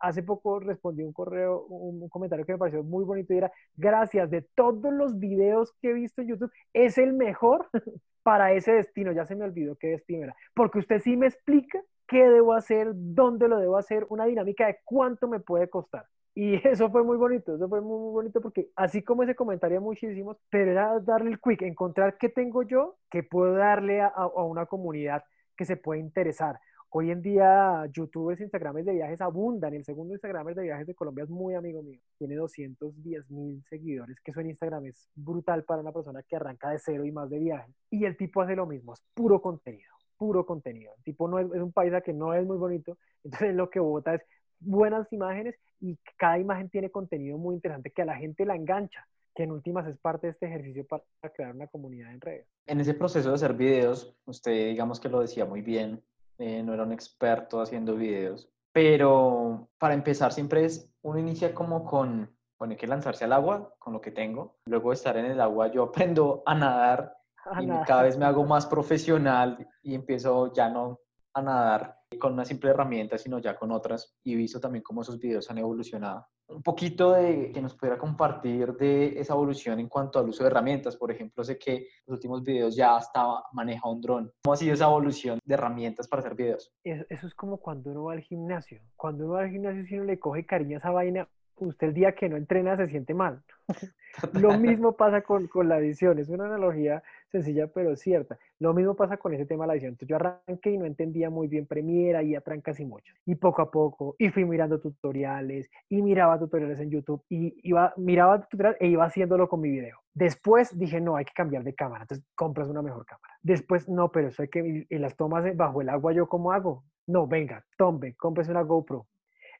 [0.00, 4.30] Hace poco respondí un correo, un, comentario que me pareció muy bonito y era, gracias,
[4.30, 7.68] de todos los videos que he visto en YouTube, es el mejor
[8.22, 9.12] para ese destino.
[9.12, 10.36] Ya se me olvidó qué destino era.
[10.54, 14.78] Porque usted sí me explica qué debo hacer, dónde lo debo hacer, una dinámica de
[14.84, 16.06] cuánto me puede costar.
[16.34, 20.36] Y eso fue muy bonito, eso fue muy, bonito porque así como ese comentario muchísimos,
[20.50, 24.66] pero era darle el quick, encontrar qué tengo yo que puedo darle a, a una
[24.66, 25.24] comunidad
[25.56, 26.58] que se puede interesar.
[26.96, 29.74] Hoy en día, youtubers, instagramers de viajes abundan.
[29.74, 31.98] El segundo instagramer de viajes de Colombia es muy amigo mío.
[32.18, 36.70] Tiene 210 mil seguidores, que eso en Instagram es brutal para una persona que arranca
[36.70, 37.72] de cero y más de viaje.
[37.90, 40.92] Y el tipo hace lo mismo, es puro contenido, puro contenido.
[40.96, 43.80] El tipo no es, es un país que no es muy bonito, entonces lo que
[43.80, 44.22] vota es
[44.60, 49.04] buenas imágenes y cada imagen tiene contenido muy interesante que a la gente la engancha
[49.34, 51.02] que en últimas es parte de este ejercicio para
[51.34, 52.46] crear una comunidad en redes.
[52.66, 56.00] En ese proceso de hacer videos, usted digamos que lo decía muy bien,
[56.38, 61.84] eh, no era un experto haciendo videos, pero para empezar siempre es, uno inicia como
[61.84, 65.26] con, bueno, hay que lanzarse al agua con lo que tengo, luego de estar en
[65.26, 67.16] el agua yo aprendo a nadar
[67.60, 71.00] y cada vez me hago más profesional y empiezo ya no
[71.34, 74.16] a nadar con una simple herramienta, sino ya con otras.
[74.22, 76.26] Y he visto también cómo esos videos han evolucionado.
[76.48, 80.50] Un poquito de que nos pudiera compartir de esa evolución en cuanto al uso de
[80.50, 80.96] herramientas.
[80.96, 84.32] Por ejemplo, sé que en los últimos videos ya estaba maneja un dron.
[84.42, 86.72] ¿Cómo ha sido esa evolución de herramientas para hacer videos?
[86.84, 88.82] Eso es como cuando uno va al gimnasio.
[88.96, 92.12] Cuando uno va al gimnasio, si uno le coge cariño a vaina, usted el día
[92.12, 93.42] que no entrena se siente mal.
[94.32, 98.38] Lo mismo pasa con, con, la edición, es una analogía sencilla pero cierta.
[98.60, 99.90] Lo mismo pasa con ese tema de la edición.
[99.90, 103.16] Entonces yo arranqué y no entendía muy bien Premiere y atrancas y muchos.
[103.26, 107.92] Y poco a poco, y fui mirando tutoriales, y miraba tutoriales en YouTube, y iba,
[107.96, 109.98] miraba tutoriales e iba haciéndolo con mi video.
[110.12, 113.34] Después dije, no, hay que cambiar de cámara, entonces compras una mejor cámara.
[113.42, 116.84] Después, no, pero eso hay que, en las tomas bajo el agua, ¿yo cómo hago?
[117.06, 119.06] No, venga, tombe, compres una GoPro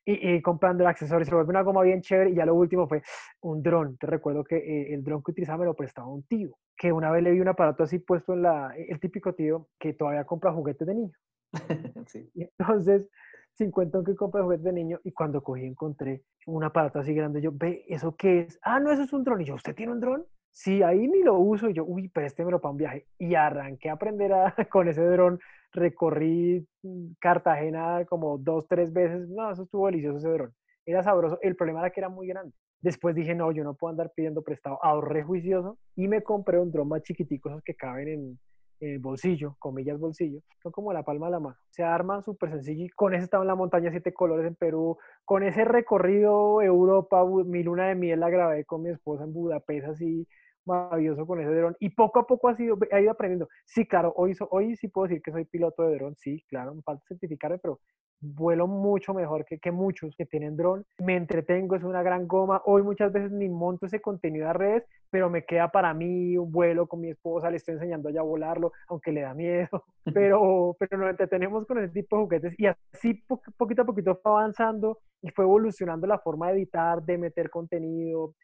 [0.07, 3.03] y, comprando el accesorio, se vuelve una goma bien chévere y ya lo último fue
[3.41, 3.97] un dron.
[3.97, 7.11] Te recuerdo que eh, el dron que utilizaba me lo prestaba un tío, que una
[7.11, 10.53] vez le vi un aparato así puesto en la, el típico tío que todavía compra
[10.53, 11.13] juguetes de niño.
[12.07, 12.31] sí.
[12.35, 13.09] Y entonces,
[13.55, 17.51] 50 que compra juguetes de niño y cuando cogí encontré un aparato así grande, yo,
[17.53, 18.59] ve, ¿eso qué es?
[18.63, 19.41] Ah, no, eso es un dron.
[19.41, 20.27] Y yo, ¿usted tiene un dron?
[20.55, 21.69] Sí, ahí ni lo uso.
[21.69, 23.07] Y yo, uy, préstemelo para un viaje.
[23.19, 25.41] Y arranqué a aprender a, con ese dron
[25.73, 29.29] recorrí mm, Cartagena como dos, tres veces.
[29.29, 30.55] No, eso estuvo delicioso ese dron.
[30.87, 31.39] Era sabroso.
[31.43, 32.55] El problema era que era muy grande.
[32.81, 34.79] Después dije, no, yo no puedo andar pidiendo prestado.
[34.83, 38.39] Ahorré juicioso y me compré un dron más chiquitico, esos que caben en,
[38.81, 40.41] el bolsillo, comillas bolsillo.
[40.63, 41.57] Son como la palma de la mano.
[41.71, 44.99] Se arman súper sencillo y con ese estaba en la montaña siete colores en Perú.
[45.25, 49.87] Con ese recorrido Europa, mi luna de miel la grabé con mi esposa en Budapest
[49.89, 50.29] así
[50.67, 53.49] maravilloso con ese dron y poco a poco ha, sido, ha ido aprendiendo.
[53.65, 56.83] Sí, claro, hoy, hoy sí puedo decir que soy piloto de dron, sí, claro, me
[56.83, 57.81] falta certificarme, pero
[58.21, 60.85] vuelo mucho mejor que, que muchos que tienen dron.
[60.99, 62.63] Me entretengo, es una gran goma.
[62.65, 66.51] Hoy muchas veces ni monto ese contenido a redes, pero me queda para mí un
[66.51, 70.77] vuelo con mi esposa, le estoy enseñando ya a volarlo, aunque le da miedo, pero,
[70.79, 73.23] pero nos entretenemos con ese tipo de juguetes y así
[73.57, 78.35] poquito a poquito fue avanzando y fue evolucionando la forma de editar, de meter contenido,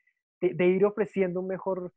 [0.40, 1.92] de, de ir ofreciendo un mejor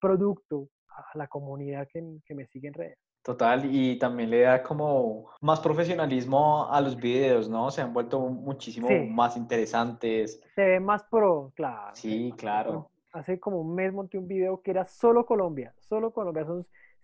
[0.00, 2.98] producto a la comunidad que, que me sigue en redes.
[3.22, 7.70] Total, y también le da como más profesionalismo a los videos, ¿no?
[7.70, 10.42] Se han vuelto muchísimo más interesantes.
[10.56, 11.94] Se ve más pro, claro.
[11.94, 12.90] Sí, claro.
[13.12, 16.44] Hace como un mes monté un video que era solo Colombia, solo Colombia,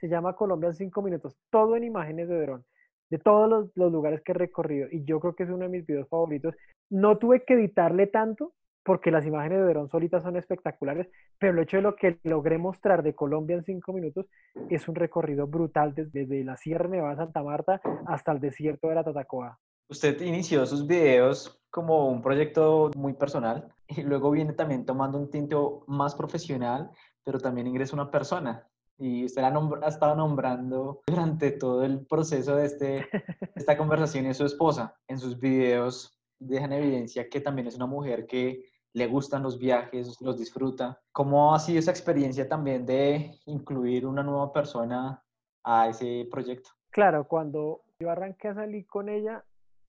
[0.01, 2.65] se llama Colombia en cinco minutos, todo en imágenes de dron,
[3.11, 5.69] de todos los, los lugares que he recorrido, y yo creo que es uno de
[5.69, 6.55] mis videos favoritos.
[6.91, 11.59] No tuve que editarle tanto, porque las imágenes de Verón solitas son espectaculares, pero el
[11.59, 14.27] hecho de lo que logré mostrar de Colombia en cinco minutos
[14.71, 18.95] es un recorrido brutal desde, la Sierra Nevada de Santa Marta hasta el desierto de
[18.95, 19.59] la Tatacoa.
[19.91, 25.31] Usted inició sus videos como un proyecto muy personal y luego viene también tomando un
[25.31, 26.91] tinte más profesional,
[27.25, 28.67] pero también ingresa una persona.
[29.01, 33.07] Y usted ha, ha estado nombrando durante todo el proceso de este,
[33.55, 34.97] esta conversación y su esposa.
[35.07, 40.21] En sus videos dejan evidencia que también es una mujer que le gustan los viajes,
[40.21, 41.01] los disfruta.
[41.13, 45.23] ¿Cómo ha sido esa experiencia también de incluir una nueva persona
[45.63, 46.71] a ese proyecto?
[46.91, 49.45] Claro, cuando yo arranqué a salir con ella,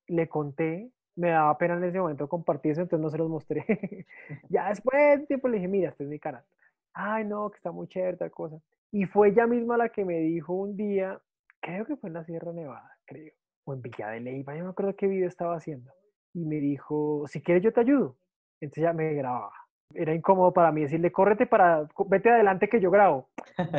[0.06, 3.64] le conté, me daba pena en ese momento compartir eso, entonces no se los mostré.
[4.48, 6.50] ya después tiempo le dije, mira, este es mi carácter.
[6.92, 8.60] Ay, no, que está muy chévere, tal cosa.
[8.92, 11.20] Y fue ella misma la que me dijo un día,
[11.60, 13.32] creo que fue en la Sierra Nevada, creo.
[13.64, 15.92] o en Villa de Leyva, yo me acuerdo qué video estaba haciendo.
[16.34, 18.16] Y me dijo, si quieres yo te ayudo.
[18.60, 19.52] Entonces ya me grababa.
[19.92, 23.28] Era incómodo para mí decirle, córrete para, vete adelante que yo grabo.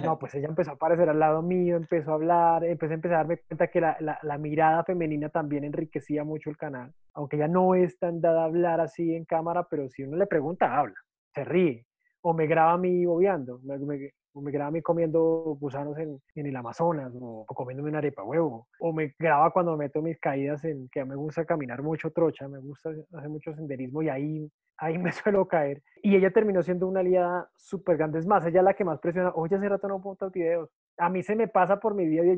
[0.04, 3.16] No, pues ella empezó a aparecer al lado mío, empezó a hablar, empecé a empezar
[3.16, 6.94] a darme cuenta que la, la, mirada femenina también enriquecía mucho el canal.
[7.14, 10.28] Aunque ella no es tan dada a hablar así en cámara, pero si uno le
[10.28, 10.96] pregunta, habla,
[11.34, 11.86] se ríe.
[12.22, 15.98] O me graba a mí bobeando, me, me, o me graba a mí comiendo gusanos
[15.98, 20.20] en, en el Amazonas, o, comiéndome una arepa huevo, o me graba cuando meto mis
[20.20, 24.52] caídas en que me gusta caminar mucho trocha, me gusta hacer mucho senderismo y ahí,
[24.78, 25.82] ahí me suelo caer.
[26.04, 29.00] Y ella terminó siendo una aliada súper grande, es más, ella es la que más
[29.00, 30.70] presiona, oye, hace rato no pongo videos,
[31.02, 32.38] a mí se me pasa por mi vida y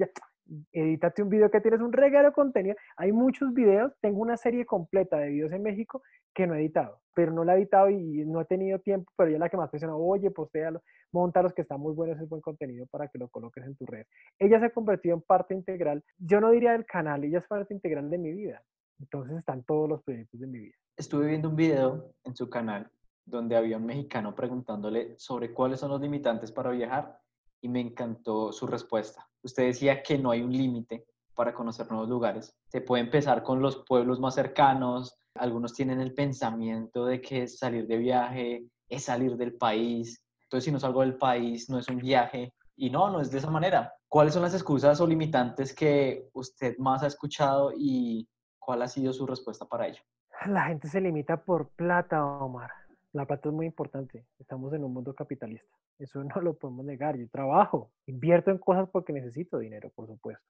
[0.72, 2.78] edítate un video que tienes un regalo de contenido.
[2.95, 6.01] Hay muchos videos, tengo una serie completa de videos en México
[6.34, 9.28] que no he editado, pero no la he editado y no he tenido tiempo, pero
[9.28, 12.41] ella es la que más presiona, oye, postéalo, montalos que está muy bueno, es buen
[12.41, 14.05] contenido para que lo coloques en tu red.
[14.39, 17.74] Ella se ha convertido en parte integral, yo no diría del canal, ella es parte
[17.74, 18.64] integral de mi vida.
[18.97, 20.76] Entonces están todos los proyectos de mi vida.
[20.95, 22.89] Estuve viendo un video en su canal
[23.26, 27.20] donde había un mexicano preguntándole sobre cuáles son los limitantes para viajar
[27.64, 29.28] y me encantó su respuesta.
[29.41, 32.53] Usted decía que no hay un límite para conocer nuevos lugares.
[32.68, 35.18] Se puede empezar con los pueblos más cercanos.
[35.36, 40.22] Algunos tienen el pensamiento de que salir de viaje es salir del país.
[40.43, 42.53] Entonces, si no salgo del país, no es un viaje.
[42.76, 43.93] Y no, no es de esa manera.
[44.09, 48.28] ¿Cuáles son las excusas o limitantes que usted más ha escuchado y
[48.59, 50.01] cuál ha sido su respuesta para ello?
[50.47, 52.72] La gente se limita por plata, Omar.
[53.14, 54.26] La plata es muy importante.
[54.39, 55.72] Estamos en un mundo capitalista.
[55.99, 57.16] Eso no lo podemos negar.
[57.16, 60.43] Yo trabajo, invierto en cosas porque necesito dinero, por supuesto.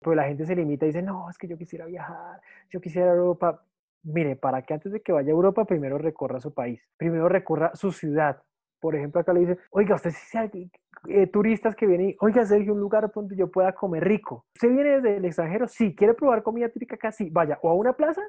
[0.00, 2.40] Pero la gente se limita y dice, no, es que yo quisiera viajar,
[2.70, 3.62] yo quisiera Europa.
[4.02, 7.74] Mire, para que antes de que vaya a Europa, primero recorra su país, primero recorra
[7.74, 8.40] su ciudad.
[8.80, 10.70] Por ejemplo, acá le dice, oiga, usted sí sabe,
[11.08, 14.46] eh, turistas que vienen, oiga, Sergio, un lugar donde yo pueda comer rico.
[14.54, 15.66] ¿Usted viene desde el extranjero?
[15.66, 15.94] Sí.
[15.96, 17.10] ¿Quiere probar comida típica acá?
[17.10, 17.28] Sí.
[17.30, 18.22] Vaya, o a una plaza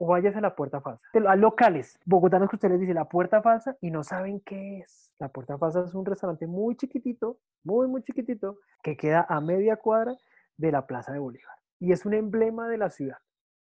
[0.00, 1.02] o vayas a la puerta falsa.
[1.28, 5.12] A locales, bogotanos que ustedes dicen la puerta falsa y no saben qué es.
[5.18, 9.76] La puerta falsa es un restaurante muy chiquitito, muy, muy chiquitito, que queda a media
[9.76, 10.16] cuadra
[10.56, 11.54] de la Plaza de Bolívar.
[11.78, 13.18] Y es un emblema de la ciudad.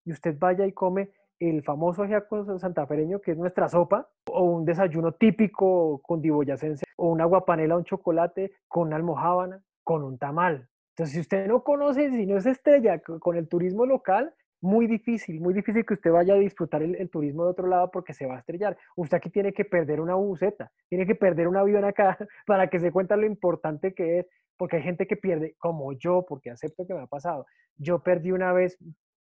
[0.06, 4.66] Y usted vaya y come el famoso ajiaco santafereño, que es nuestra sopa, o un
[4.66, 10.70] desayuno típico con diboyacense, o una guapanela, un chocolate con una almohábana, con un tamal.
[10.92, 15.40] Entonces, si usted no conoce, si no es estrella con el turismo local, muy difícil,
[15.40, 18.36] muy difícil que usted vaya a disfrutar el, turismo de otro lado porque se va
[18.36, 18.78] a estrellar.
[18.96, 22.80] Usted aquí tiene que perder una buceta, tiene que perder un avión acá para que
[22.80, 26.86] se cuenta lo importante que es, porque hay gente que pierde, como yo, porque acepto
[26.86, 27.46] que me ha pasado.
[27.78, 28.78] Yo perdí una vez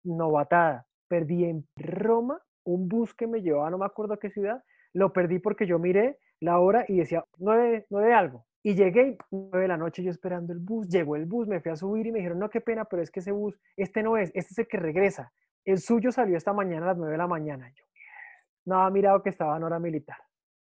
[0.05, 4.63] novatada, perdí en Roma un bus que me llevaba, no me acuerdo a qué ciudad,
[4.93, 8.47] lo perdí porque yo miré la hora y decía nueve, nueve algo.
[8.67, 11.71] Y llegué, nueve de la noche, yo esperando el bus, llegó el bus, me fui
[11.71, 14.17] a subir y me dijeron, no, qué pena, pero es que ese bus, este no
[14.17, 15.31] es, este es el que regresa.
[15.67, 17.71] El suyo salió esta mañana a las nueve de la mañana.
[17.75, 17.85] Yo,
[18.65, 20.17] no había mirado que estaba en hora militar.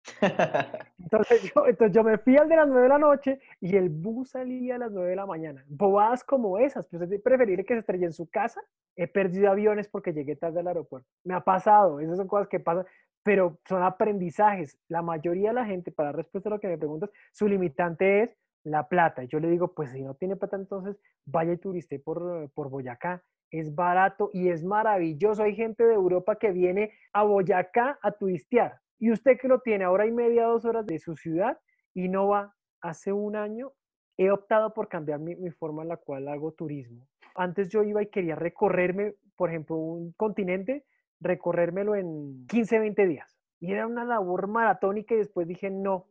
[0.98, 3.88] Entonces yo, entonces yo me fui al de las nueve de la noche y el
[3.88, 5.64] bus salía a las nueve de la mañana.
[5.68, 8.61] Bobadas como esas, pues es preferible que se estrelle en su casa.
[8.96, 11.09] He perdido aviones porque llegué tarde al aeropuerto.
[11.22, 12.84] Me ha pasado, esas son cosas que pasan
[13.23, 14.79] pero son aprendizajes.
[14.89, 18.37] La mayoría de la gente, para respuesta a lo que me preguntas, su limitante es
[18.64, 19.25] la plata.
[19.25, 23.23] Yo le digo, pues si no tiene plata, entonces vaya y turiste por, por Boyacá.
[23.51, 25.43] Es barato y es maravilloso.
[25.43, 28.81] Hay gente de Europa que viene a Boyacá a turistear.
[28.99, 31.59] Y usted que lo tiene a hora y media, dos horas de su ciudad
[31.93, 32.55] y no va.
[32.81, 33.73] Hace un año
[34.16, 37.07] he optado por cambiar mi, mi forma en la cual hago turismo.
[37.35, 40.85] Antes yo iba y quería recorrerme, por ejemplo, un continente
[41.23, 43.39] recorrérmelo en 15, 20 días.
[43.61, 46.09] Y era una labor maratónica y después dije, no,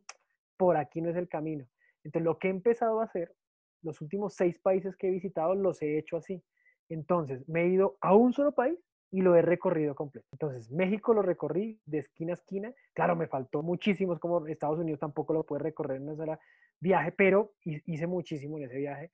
[0.56, 1.66] por aquí no es el camino.
[2.04, 3.34] Entonces, lo que he empezado a hacer,
[3.82, 6.42] los últimos seis países que he visitado, los he hecho así.
[6.88, 8.78] Entonces, me he ido a un solo país
[9.10, 10.26] y lo he recorrido completo.
[10.32, 12.72] Entonces, México lo recorrí de esquina a esquina.
[12.94, 16.40] Claro, me faltó muchísimos, como Estados Unidos tampoco lo puede recorrer en una
[16.80, 19.12] viaje, pero hice muchísimo en ese viaje.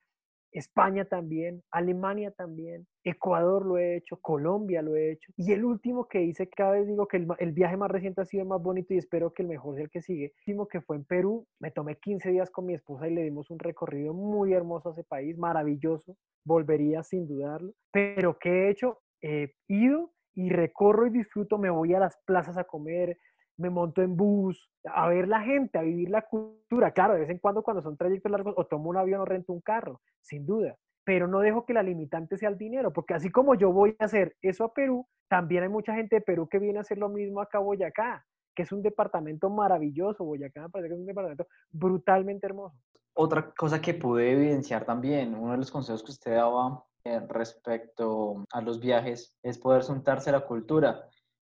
[0.51, 5.31] España también, Alemania también, Ecuador lo he hecho, Colombia lo he hecho.
[5.37, 8.43] Y el último que hice, cada vez digo que el, viaje más reciente ha sido
[8.43, 10.25] el más bonito y espero que el mejor sea el que sigue.
[10.25, 13.23] El último que fue en Perú, me tomé 15 días con mi esposa y le
[13.23, 17.73] dimos un recorrido muy hermoso a ese país, maravilloso, volvería sin dudarlo.
[17.91, 18.99] Pero ¿qué he hecho?
[19.21, 23.17] He ido y recorro y disfruto, me voy a las plazas a comer,
[23.59, 26.91] me monto en bus, a ver la gente, a vivir la cultura.
[26.91, 29.53] Claro, de vez en cuando cuando son trayectos largos o tomo un avión o rento
[29.53, 30.77] un carro, sin duda.
[31.03, 34.05] Pero no dejo que la limitante sea el dinero, porque así como yo voy a
[34.05, 37.09] hacer eso a Perú, también hay mucha gente de Perú que viene a hacer lo
[37.09, 40.23] mismo acá a Boyacá, que es un departamento maravilloso.
[40.23, 42.77] Boyacá me parece que es un departamento brutalmente hermoso.
[43.13, 48.45] Otra cosa que pude evidenciar también, uno de los consejos que usted daba eh, respecto
[48.51, 51.09] a los viajes es poder sentarse la cultura.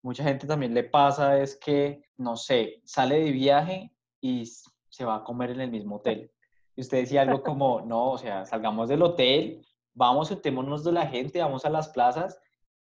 [0.07, 3.91] Mucha gente también le pasa es que, no sé, sale de viaje
[4.21, 4.47] y
[4.89, 6.31] se va a comer en el mismo hotel.
[6.77, 11.09] Y usted decía algo como, no, o sea, salgamos del hotel, vamos, sentémonos de la
[11.09, 12.39] gente, vamos a las plazas,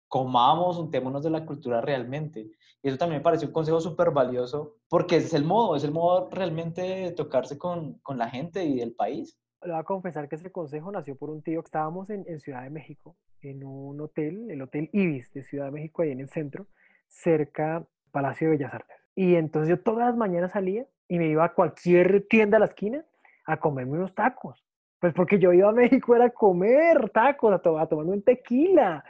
[0.08, 2.52] comamos, untémonos de la cultura realmente.
[2.84, 5.94] Y eso también me parece un consejo súper valioso porque es el modo, es el
[5.94, 9.36] modo realmente de tocarse con, con la gente y del país.
[9.64, 11.62] Le voy a confesar que ese consejo nació por un tío.
[11.62, 15.72] Estábamos en, en Ciudad de México, en un hotel, el Hotel Ibis de Ciudad de
[15.72, 16.68] México, ahí en el centro,
[17.08, 18.98] cerca Palacio de Bellas Artes.
[19.16, 22.66] Y entonces yo todas las mañanas salía y me iba a cualquier tienda a la
[22.68, 23.06] esquina
[23.46, 24.64] a comerme unos tacos.
[25.00, 28.24] Pues porque yo iba a México era a comer tacos, a, to a tomarme un
[28.24, 29.04] tequila.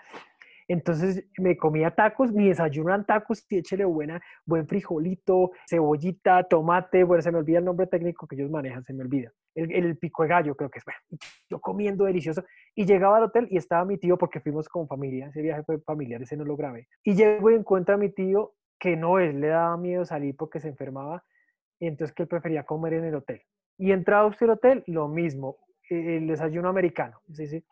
[0.67, 7.03] Entonces me comía tacos, mi desayuno eran tacos y échele buena, buen frijolito, cebollita, tomate,
[7.03, 9.31] bueno, se me olvida el nombre técnico que ellos manejan, se me olvida.
[9.53, 10.99] El, el pico de gallo creo que es, bueno,
[11.49, 12.43] yo comiendo delicioso.
[12.73, 15.79] Y llegaba al hotel y estaba mi tío porque fuimos con familia, ese viaje fue
[15.81, 16.87] familiar, ese no lo grabé.
[17.03, 20.59] Y llego y encuentro a mi tío que no, él le daba miedo salir porque
[20.59, 21.23] se enfermaba,
[21.79, 23.41] y entonces que él prefería comer en el hotel.
[23.77, 25.57] Y entraba usted al hotel, lo mismo,
[25.89, 27.19] el desayuno americano.
[27.31, 27.63] Sí, sí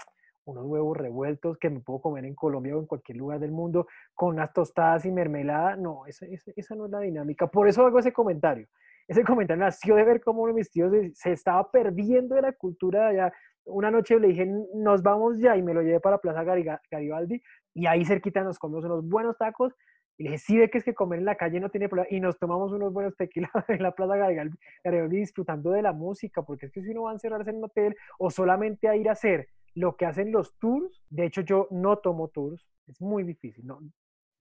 [0.46, 3.88] unos huevos revueltos que me puedo comer en Colombia o en cualquier lugar del mundo,
[4.14, 5.76] con unas tostadas y mermelada.
[5.76, 6.26] No, esa,
[6.56, 7.48] esa, no es la dinámica.
[7.48, 8.68] Por eso hago ese comentario.
[9.08, 12.54] Ese comentario nació de ver cómo uno de mis tíos se estaba perdiendo de la
[12.54, 13.34] cultura allá.
[13.66, 17.42] Una noche le dije, nos vamos ya, y me lo llevé para Plaza Garibaldi,
[17.74, 19.74] y ahí cerquita nos comimos unos buenos tacos,
[20.18, 22.08] y le dije, sí ve que es que comer en la calle no tiene problema,
[22.12, 24.58] y nos tomamos unos buenos tequilas en la Plaza Garibaldi,
[25.10, 27.96] disfrutando de la música, porque es que si uno va a encerrarse en un hotel,
[28.20, 31.98] o solamente a ir a hacer lo que hacen los tours, de hecho yo no
[31.98, 33.80] tomo tours, es muy difícil, ¿no?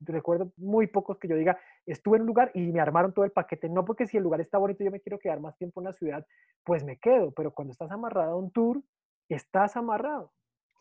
[0.01, 3.31] Recuerdo muy pocos que yo diga, estuve en un lugar y me armaron todo el
[3.31, 5.85] paquete, no porque si el lugar está bonito yo me quiero quedar más tiempo en
[5.85, 6.27] la ciudad,
[6.65, 8.83] pues me quedo, pero cuando estás amarrado a un tour,
[9.29, 10.33] estás amarrado.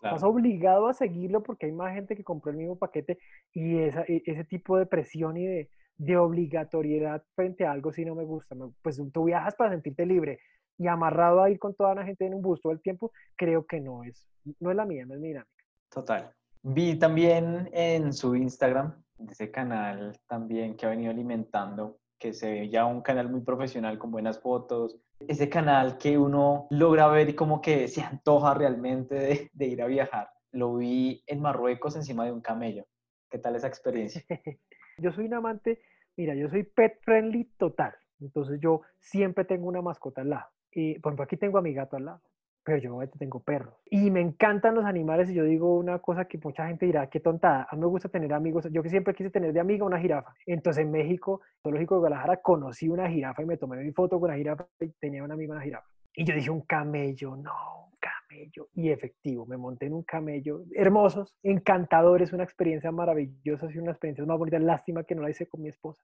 [0.04, 3.20] Estás obligado a seguirlo porque hay más gente que compró el mismo paquete
[3.54, 8.04] y esa, e, ese tipo de presión y de, de obligatoriedad frente a algo si
[8.04, 8.56] no me gusta.
[8.82, 10.40] Pues tú viajas para sentirte libre,
[10.82, 13.66] y amarrado a ir con toda la gente en un bus todo el tiempo, creo
[13.68, 14.28] que no es,
[14.60, 15.64] no es la mía, no es mi dinámica.
[15.90, 16.34] Total.
[16.64, 18.94] Vi también en su Instagram,
[19.30, 24.00] ese canal también que ha venido alimentando, que se ve ya un canal muy profesional
[24.00, 29.14] con buenas fotos, ese canal que uno logra ver y como que se antoja realmente
[29.14, 30.32] de, de ir a viajar.
[30.52, 32.86] Lo vi en Marruecos encima de un camello.
[33.30, 34.24] ¿Qué tal esa experiencia?
[34.98, 35.80] yo soy un amante,
[36.18, 37.94] mira, yo soy pet friendly total.
[38.20, 40.50] Entonces yo siempre tengo una mascota al lado.
[40.72, 42.22] Y, por ejemplo, aquí tengo a mi gato al lado,
[42.64, 43.74] pero yo tengo perros.
[43.90, 47.20] Y me encantan los animales y yo digo una cosa que mucha gente dirá, qué
[47.20, 47.68] tontada.
[47.70, 48.68] A mí me gusta tener amigos.
[48.72, 50.34] Yo que siempre quise tener de amiga una jirafa.
[50.46, 54.30] Entonces en México, Zoológico de Guadalajara, conocí una jirafa y me tomé mi foto con
[54.30, 55.88] la jirafa y tenía un amigo una jirafa.
[56.14, 58.68] Y yo dije, un camello, no, un camello.
[58.76, 60.64] Y efectivo, me monté en un camello.
[60.76, 64.60] Hermosos, encantadores, una experiencia maravillosa, y una experiencia más bonita.
[64.60, 66.04] Lástima que no la hice con mi esposa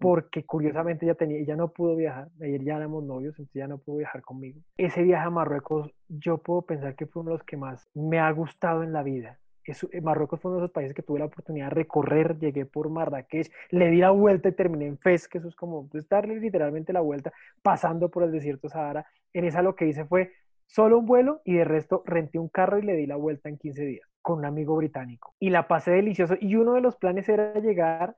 [0.00, 3.78] porque curiosamente ya tenía, ya no pudo viajar, ayer ya éramos novios, entonces ya no
[3.78, 4.60] pudo viajar conmigo.
[4.76, 8.18] Ese viaje a Marruecos, yo puedo pensar que fue uno de los que más me
[8.18, 9.38] ha gustado en la vida.
[9.66, 12.88] Eh, Marruecos fue uno de esos países que tuve la oportunidad de recorrer, llegué por
[12.88, 16.38] Marrakech, le di la vuelta y terminé en Fez, que eso es como pues, darle
[16.38, 19.06] literalmente la vuelta, pasando por el desierto Sahara.
[19.32, 20.32] En esa lo que hice fue
[20.66, 23.58] solo un vuelo y de resto renté un carro y le di la vuelta en
[23.58, 25.34] 15 días con un amigo británico.
[25.38, 26.34] Y la pasé delicioso.
[26.40, 28.16] Y uno de los planes era llegar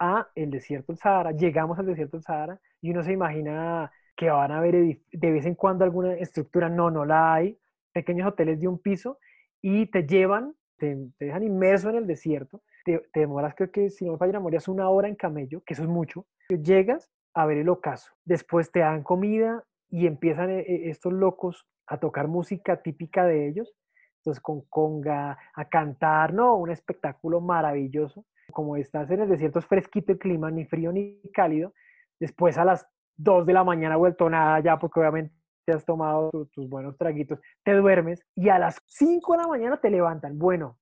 [0.00, 4.30] a el desierto del Sahara, llegamos al desierto del Sahara y uno se imagina que
[4.30, 7.58] van a haber de vez en cuando alguna estructura, no, no la hay,
[7.92, 9.18] pequeños hoteles de un piso
[9.60, 14.12] y te llevan, te, dejan inmerso en el desierto, te, demoras creo que si no
[14.12, 17.58] me falla la memoria una hora en camello, que eso es mucho, llegas a ver
[17.58, 22.82] el ocaso, después te dan comida y empiezan eh, eh, estos locos a tocar música
[22.82, 23.74] típica de ellos,
[24.18, 29.66] entonces con conga, a cantar, no, un espectáculo maravilloso como estás en el desierto es
[29.66, 31.72] fresquito el clima, ni frío ni cálido,
[32.18, 32.86] después a las
[33.16, 35.34] 2 de la mañana vuelto nada ya porque obviamente
[35.64, 39.76] te has tomado tus buenos traguitos, te duermes y a las 5 de la mañana
[39.78, 40.38] te levantan.
[40.38, 40.78] Bueno,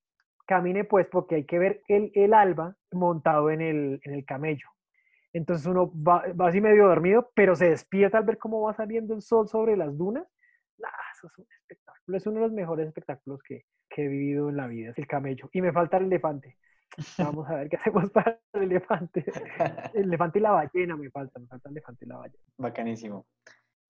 [0.47, 4.69] camine pues porque hay que ver el, el alba montado en el, en el camello.
[5.33, 9.15] Entonces uno va, va, así medio dormido, pero se despierta al ver cómo va saliendo
[9.15, 10.27] el sol sobre las dunas.
[11.69, 11.79] es
[12.15, 15.07] es uno de los mejores espectáculos que, que he vivido en la vida, es el
[15.07, 15.51] camello.
[15.53, 16.57] Y me falta el elefante.
[17.19, 19.25] Vamos a ver qué hacemos para el elefante.
[19.95, 22.45] El elefante y la ballena me falta, me falta el elefante y la ballena.
[22.59, 23.27] Bacanísimo.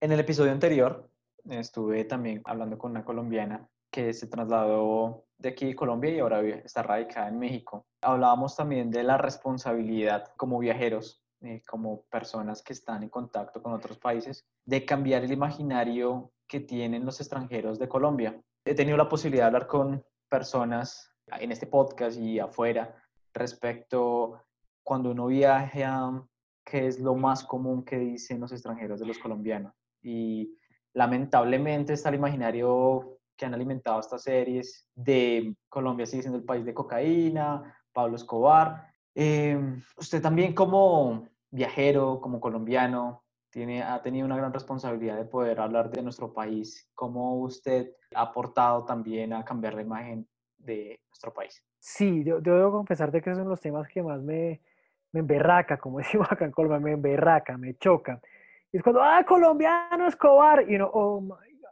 [0.00, 1.10] En el episodio anterior
[1.44, 6.40] estuve también hablando con una colombiana que se trasladó de aquí de Colombia y ahora
[6.40, 7.86] está radicada en México.
[8.02, 13.72] Hablábamos también de la responsabilidad como viajeros, eh, como personas que están en contacto con
[13.72, 18.40] otros países, de cambiar el imaginario que tienen los extranjeros de Colombia.
[18.64, 22.94] He tenido la posibilidad de hablar con personas en este podcast y afuera
[23.34, 24.42] respecto
[24.82, 26.24] cuando uno viaja,
[26.64, 29.74] qué es lo más común que dicen los extranjeros de los colombianos.
[30.02, 30.54] Y
[30.94, 36.64] lamentablemente está el imaginario que han alimentado estas series de Colombia sigue siendo el país
[36.64, 38.88] de cocaína, Pablo Escobar.
[39.14, 45.60] Em, usted también como viajero, como colombiano, tiene, ha tenido una gran responsabilidad de poder
[45.60, 46.90] hablar de nuestro país.
[46.94, 51.62] ¿Cómo usted ha aportado también a cambiar la imagen de nuestro país?
[51.78, 54.60] Sí, yo, debo confesarte que son los temas que más me,
[55.12, 58.20] me emberraca, como decimos acá en Colombia, me emberraca, me choca.
[58.72, 61.68] Y es cuando, ah, colombiano Escobar, y no, oh my God.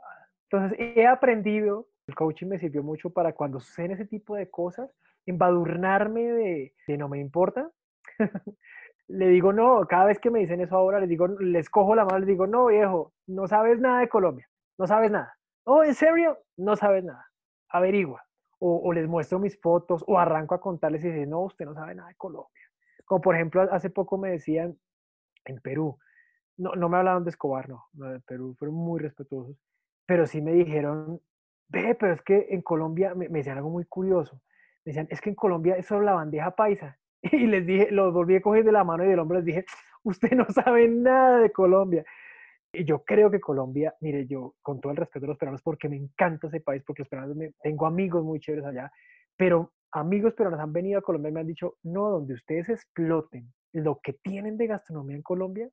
[0.51, 4.91] Entonces he aprendido, el coaching me sirvió mucho para cuando suceden ese tipo de cosas,
[5.27, 7.71] embadurnarme de, de no me importa.
[9.09, 12.05] le digo no, cada vez que me dicen eso ahora, les digo, les cojo la
[12.05, 15.37] mano, les digo, no, viejo, no sabes nada de Colombia, no sabes nada.
[15.65, 16.39] Oh, ¿en serio?
[16.57, 17.27] No sabes nada.
[17.69, 18.25] Averigua.
[18.59, 21.95] O, les muestro mis fotos, o arranco a contarles y dicen, no, usted no sabe
[21.95, 22.65] nada de Colombia.
[23.05, 24.79] Como por ejemplo, hace poco me decían
[25.45, 25.99] en Perú,
[26.57, 29.57] no, no me hablaron de Escobar, no, no de Perú, fueron muy respetuosos,
[30.07, 31.21] pero sí me dijeron,
[31.69, 34.41] ve, pero es que en Colombia, me, decían algo muy curioso,
[34.85, 38.13] me decían, es que en Colombia es solo la bandeja paisa, y les dije, los
[38.13, 39.65] volví a coger de la mano y del hombro, les dije,
[40.03, 42.05] usted no sabe nada de Colombia.
[42.85, 45.97] Yo creo que Colombia, mire, yo con todo el respeto de los peruanos, porque me
[45.97, 48.91] encanta ese país, porque los peruanos, me, tengo amigos muy chéveres allá,
[49.37, 53.53] pero amigos peruanos han venido a Colombia y me han dicho, no, donde ustedes exploten
[53.73, 55.69] lo que tienen de gastronomía en Colombia,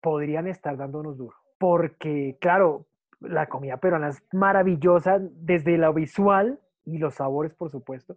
[0.00, 1.36] podrían estar dándonos duro.
[1.58, 2.86] Porque, claro,
[3.20, 8.16] la comida peruana es maravillosa desde lo visual y los sabores, por supuesto,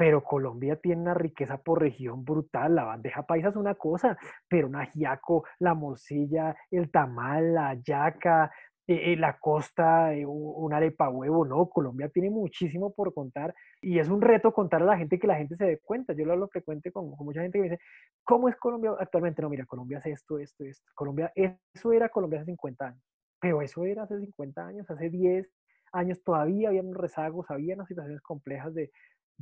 [0.00, 2.74] pero Colombia tiene una riqueza por región brutal.
[2.74, 4.16] La bandeja paisa es una cosa,
[4.48, 8.50] pero un ajiaco, la morcilla, el tamal, la yaca,
[8.86, 13.98] eh, eh, la costa, eh, una arepa huevo, no, Colombia tiene muchísimo por contar y
[13.98, 16.14] es un reto contar a la gente que la gente se dé cuenta.
[16.14, 17.82] Yo lo hablo frecuente con, mucha gente que me dice,
[18.24, 19.42] ¿cómo es Colombia actualmente?
[19.42, 20.90] No, mira, Colombia hace esto, esto, esto.
[20.94, 23.02] Colombia, eso era Colombia hace 50 años,
[23.38, 25.46] pero eso era hace 50 años, hace 10
[25.92, 28.90] años todavía había rezagos, había unas situaciones complejas de,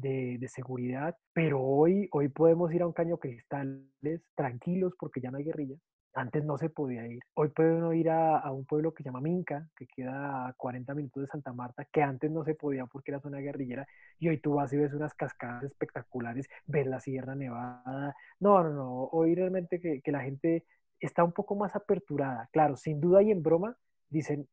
[0.01, 5.39] de, seguridad, pero hoy, hoy podemos ir a un caño cristales tranquilos porque ya no
[5.39, 5.77] hay guerrilla.
[6.15, 7.21] Antes no se podía ir.
[7.35, 11.23] Hoy pueden ir a, un pueblo que se llama Minca, que queda a 40 minutos
[11.23, 13.87] de Santa Marta, que antes no se podía porque era zona guerrillera.
[14.19, 18.17] Y hoy tú vas y ves unas cascadas espectaculares, ves la Sierra Nevada.
[18.41, 19.05] No, no, no.
[19.13, 20.65] Hoy realmente que, que la gente
[20.99, 22.49] está un poco más aperturada.
[22.53, 23.77] Claro, sin duda y en broma,
[24.09, 24.49] dicen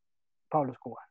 [0.48, 1.06] Pablo Escobar,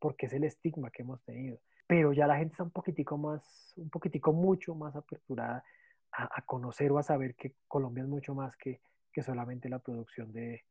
[0.00, 3.74] porque es el estigma que hemos tenido pero ya la gente está un poquitico más,
[3.76, 5.64] un poquitico mucho más aperturada
[6.12, 8.80] a, conocer o a saber que Colombia es mucho más que,
[9.12, 10.62] que solamente la producción de,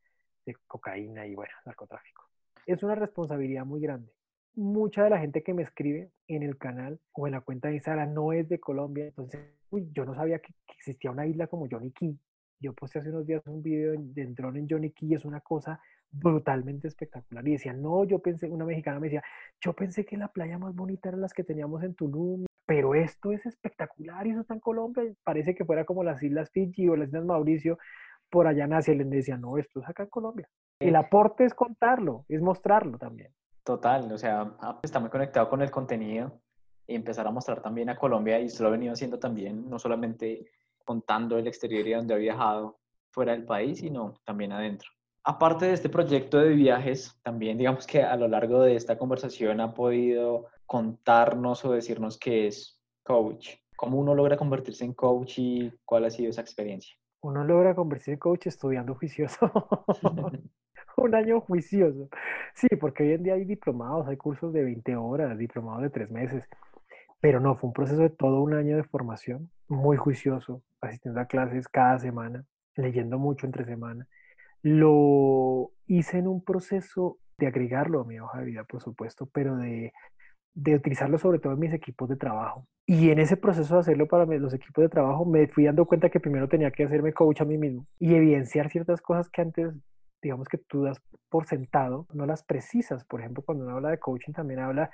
[0.45, 2.23] de, cocaína y, bueno, narcotráfico.
[2.65, 4.13] Es una responsabilidad muy grande.
[4.55, 7.75] Mucha de la gente que me escribe en el canal o en la cuenta de
[7.75, 11.67] Instagram no es de Colombia, entonces, uy, yo no sabía que, existía una isla como
[11.69, 12.17] Johnny Key.
[12.59, 15.81] Yo puse hace unos días un video de drone en Johnny Key, es una cosa
[16.13, 17.45] brutalmente espectacular.
[17.47, 19.23] Y decía, no, yo pensé, una mexicana me decía,
[19.59, 23.31] yo pensé que la playa más bonita era las que teníamos en Tulum, pero esto
[23.31, 25.03] es espectacular y eso está en Colombia.
[25.23, 27.77] Parece que fuera como las Islas Fiji o las Islas Mauricio
[28.29, 28.93] por allá en Asia.
[28.93, 30.47] Les decía, no, esto es acá en Colombia.
[30.79, 33.31] El aporte es contarlo, es mostrarlo también.
[33.63, 36.41] Total, o sea, ah, está muy conectado con el contenido
[36.85, 39.79] y empezar a mostrar también a Colombia y esto lo ha venido haciendo también, no
[39.79, 40.45] solamente
[40.83, 42.79] contando el exterior y donde ha viajado
[43.11, 44.89] fuera del país, sino también adentro.
[45.25, 49.61] Aparte de este proyecto de viajes, también digamos que a lo largo de esta conversación
[49.61, 53.51] ha podido contarnos o decirnos qué es coach.
[53.77, 56.93] ¿Cómo uno logra convertirse en coach y cuál ha sido esa experiencia?
[57.21, 59.49] Uno logra convertirse en coach estudiando juicioso.
[60.97, 62.09] un año juicioso.
[62.53, 66.11] Sí, porque hoy en día hay diplomados, hay cursos de 20 horas, diplomados de 3
[66.11, 66.49] meses.
[67.21, 71.27] Pero no, fue un proceso de todo un año de formación, muy juicioso, asistiendo a
[71.27, 72.43] clases cada semana,
[72.75, 74.05] leyendo mucho entre semana
[74.63, 79.57] lo hice en un proceso de agregarlo a mi hoja de vida, por supuesto, pero
[79.57, 79.93] de,
[80.53, 82.65] de utilizarlo sobre todo en mis equipos de trabajo.
[82.85, 86.09] Y en ese proceso de hacerlo para los equipos de trabajo, me fui dando cuenta
[86.09, 89.73] que primero tenía que hacerme coach a mí mismo y evidenciar ciertas cosas que antes,
[90.21, 93.03] digamos que tú das por sentado, no las precisas.
[93.05, 94.89] Por ejemplo, cuando uno habla de coaching, también habla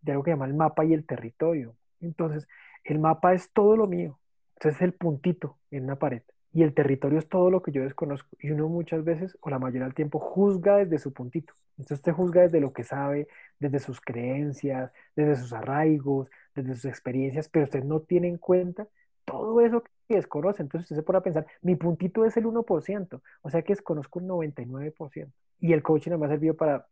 [0.00, 1.76] de algo que llama el mapa y el territorio.
[2.00, 2.48] Entonces,
[2.84, 4.18] el mapa es todo lo mío.
[4.56, 6.22] Entonces, es el puntito en una pared
[6.52, 8.28] y el territorio es todo lo que yo desconozco.
[8.40, 11.54] Y uno muchas veces, o la mayoría del tiempo, juzga desde su puntito.
[11.78, 13.28] Entonces usted juzga desde lo que sabe,
[13.58, 18.88] desde sus creencias, desde sus arraigos, desde sus experiencias, pero usted no tiene en cuenta
[19.24, 20.62] todo eso que desconoce.
[20.62, 24.18] Entonces usted se pone a pensar, mi puntito es el 1%, o sea que desconozco
[24.18, 25.32] un 99%.
[25.60, 26.86] Y el coaching me ha servido para,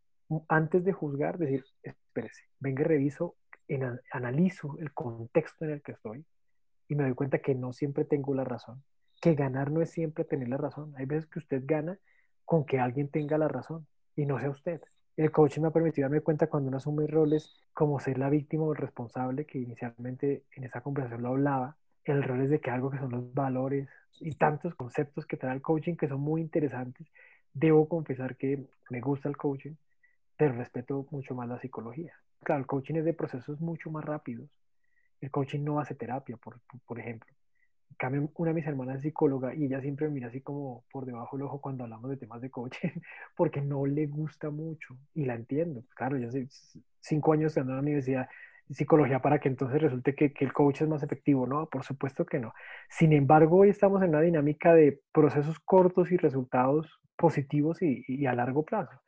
[0.47, 3.35] antes de juzgar, decir, espérese, venga, reviso
[4.11, 6.25] analizo el contexto en el que estoy
[6.87, 8.83] y me doy cuenta que no siempre tengo la razón,
[9.19, 10.93] que ganar no es siempre tener la razón.
[10.97, 11.97] Hay veces que usted gana
[12.45, 14.81] con que alguien tenga la razón y no sea usted.
[15.17, 18.63] El coaching me ha permitido darme cuenta cuando uno asume roles como ser la víctima
[18.63, 22.71] o el responsable, que inicialmente en esa conversación lo hablaba, el rol es de que
[22.71, 23.87] algo que son los valores
[24.19, 27.07] y tantos conceptos que trae el coaching que son muy interesantes.
[27.53, 29.73] Debo confesar que me gusta el coaching,
[30.37, 32.13] pero respeto mucho más la psicología.
[32.43, 34.49] Claro, el coaching es de procesos mucho más rápidos.
[35.19, 37.29] El coaching no hace terapia, por, por ejemplo.
[37.97, 41.05] Cambio, una de mis hermanas es psicóloga y ella siempre me mira así como por
[41.05, 42.89] debajo del ojo cuando hablamos de temas de coaching,
[43.35, 45.83] porque no le gusta mucho y la entiendo.
[45.95, 46.47] Claro, yo hace
[47.01, 48.29] cinco años ando en la universidad
[48.69, 51.67] psicología para que entonces resulte que, que, el coach es más efectivo, ¿no?
[51.67, 52.53] Por supuesto que no.
[52.87, 58.27] Sin embargo, hoy estamos en una dinámica de procesos cortos y resultados positivos y, y
[58.27, 59.01] a largo plazo.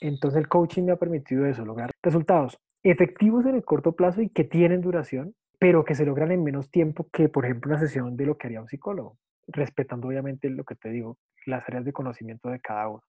[0.00, 4.30] Entonces el coaching me ha permitido eso, lograr resultados efectivos en el corto plazo y
[4.30, 8.16] que tienen duración, pero que se logran en menos tiempo que, por ejemplo, una sesión
[8.16, 11.92] de lo que haría un psicólogo, respetando obviamente lo que te digo, las áreas de
[11.92, 13.04] conocimiento de cada uno.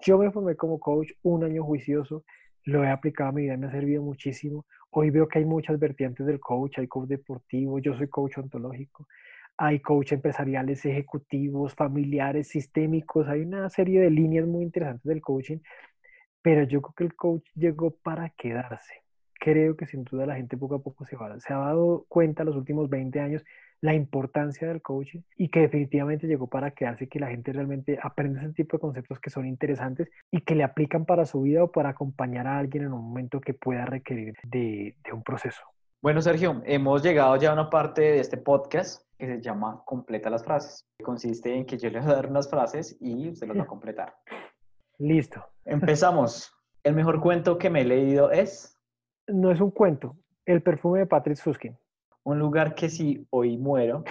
[0.00, 2.24] Yo me formé como coach un año juicioso,
[2.64, 4.66] lo he aplicado a mi vida, me ha servido muchísimo.
[4.90, 9.06] Hoy veo que hay muchas vertientes del coach, hay coach deportivo, yo soy coach ontológico,
[9.58, 15.58] hay coach empresariales, ejecutivos, familiares, sistémicos, hay una serie de líneas muy interesantes del coaching
[16.44, 19.03] pero yo creo que el coach llegó para quedarse.
[19.38, 22.42] Creo que sin duda la gente poco a poco se, va, se ha dado cuenta
[22.42, 23.44] en los últimos 20 años
[23.80, 28.40] la importancia del coaching y que definitivamente llegó para quedarse, que la gente realmente aprende
[28.40, 31.70] ese tipo de conceptos que son interesantes y que le aplican para su vida o
[31.70, 35.62] para acompañar a alguien en un momento que pueda requerir de, de un proceso.
[36.00, 40.30] Bueno, Sergio, hemos llegado ya a una parte de este podcast que se llama Completa
[40.30, 40.86] las frases.
[41.02, 43.66] Consiste en que yo le voy a dar unas frases y usted las va a
[43.66, 44.14] completar.
[44.98, 45.44] Listo.
[45.64, 46.52] Empezamos.
[46.82, 48.73] El mejor cuento que me he leído es.
[49.28, 50.16] No es un cuento.
[50.44, 51.76] El perfume de Patrick Suskin.
[52.24, 54.04] Un lugar que si hoy muero,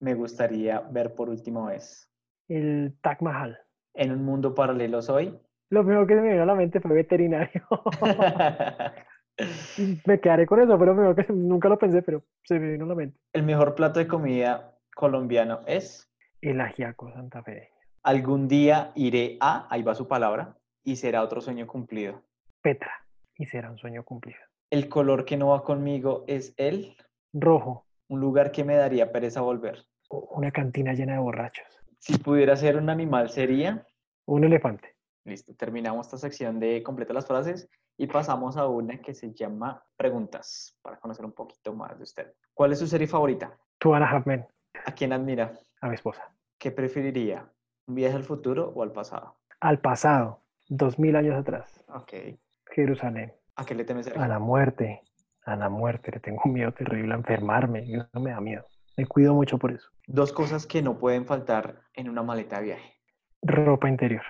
[0.00, 2.10] me gustaría ver por última vez.
[2.48, 3.58] El Taj Mahal.
[3.94, 5.38] En un mundo paralelo soy.
[5.70, 7.62] Lo primero que me vino a la mente fue veterinario.
[10.06, 12.94] me quedaré con eso, pero que nunca lo pensé, pero se me vino a la
[12.94, 13.18] mente.
[13.32, 16.10] El mejor plato de comida colombiano es.
[16.40, 17.70] El ajiaco Santa Fe.
[18.02, 22.22] Algún día iré a, ahí va su palabra, y será otro sueño cumplido.
[22.62, 22.92] Petra,
[23.36, 24.38] y será un sueño cumplido.
[24.70, 26.94] El color que no va conmigo es el
[27.32, 27.86] rojo.
[28.08, 29.84] Un lugar que me daría pereza volver.
[30.10, 31.66] Una cantina llena de borrachos.
[31.98, 33.86] Si pudiera ser un animal, sería
[34.26, 34.94] un elefante.
[35.24, 39.82] Listo, terminamos esta sección de completa las frases y pasamos a una que se llama
[39.96, 42.34] preguntas para conocer un poquito más de usted.
[42.54, 43.58] ¿Cuál es su serie favorita?
[43.78, 44.46] Two and a Half Men.
[44.84, 45.58] ¿A quién admira?
[45.80, 46.30] A mi esposa.
[46.58, 47.50] ¿Qué preferiría?
[47.86, 49.36] ¿Un viaje al futuro o al pasado?
[49.60, 51.82] Al pasado, dos mil años atrás.
[51.88, 52.38] Ok.
[52.70, 53.32] Jerusalén.
[53.58, 54.06] ¿A qué le temes?
[54.16, 55.02] A la muerte.
[55.44, 56.12] A la muerte.
[56.12, 57.80] Le tengo un miedo terrible a enfermarme.
[57.92, 58.64] Eso me da miedo.
[58.96, 59.88] Me cuido mucho por eso.
[60.06, 62.94] Dos cosas que no pueden faltar en una maleta de viaje.
[63.42, 64.22] Ropa interior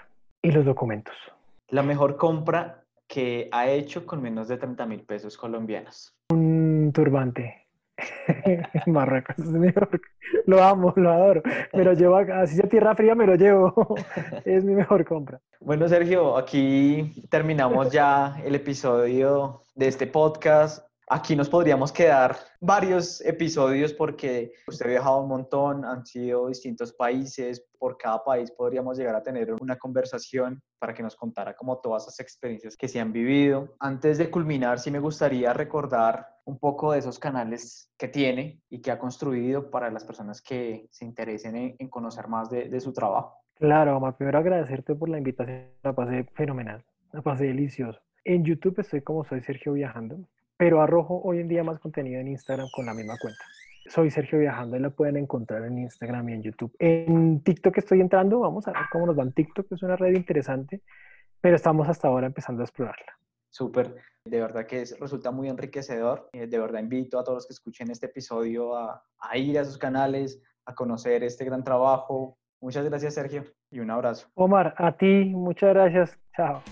[0.42, 1.14] y los documentos.
[1.68, 6.14] La mejor compra que ha hecho con menos de 30 mil pesos colombianos.
[6.30, 7.67] Un turbante.
[8.86, 9.36] Marruecos
[10.46, 11.42] Lo amo, lo adoro.
[11.72, 13.94] Me lo llevo, así sea tierra fría, me lo llevo.
[14.44, 15.40] Es mi mejor compra.
[15.60, 20.86] Bueno, Sergio, aquí terminamos ya el episodio de este podcast.
[21.10, 26.92] Aquí nos podríamos quedar varios episodios porque usted ha viajado un montón, han sido distintos
[26.92, 31.78] países, por cada país podríamos llegar a tener una conversación para que nos contara como
[31.78, 33.74] todas esas experiencias que se han vivido.
[33.80, 38.80] Antes de culminar, sí me gustaría recordar un poco de esos canales que tiene y
[38.80, 43.36] que ha construido para las personas que se interesen en, conocer más de, su trabajo.
[43.54, 48.00] Claro, Omar, primero agradecerte por la invitación, la pasé fenomenal, la pasé delicioso.
[48.24, 50.26] En YouTube estoy como soy Sergio Viajando
[50.58, 53.40] pero arrojo hoy en día más contenido en Instagram con la misma cuenta.
[53.86, 56.74] Soy Sergio Viajando y la pueden encontrar en Instagram y en YouTube.
[56.78, 60.14] En TikTok estoy entrando, vamos a ver cómo nos va en TikTok, es una red
[60.14, 60.82] interesante,
[61.40, 63.18] pero estamos hasta ahora empezando a explorarla.
[63.50, 66.28] Súper, de verdad que resulta muy enriquecedor.
[66.32, 69.64] Eh, de verdad invito a todos los que escuchen este episodio a, a ir a
[69.64, 72.38] sus canales, a conocer este gran trabajo.
[72.60, 74.28] Muchas gracias, Sergio, y un abrazo.
[74.34, 76.18] Omar, a ti, muchas gracias.
[76.36, 76.62] Chao.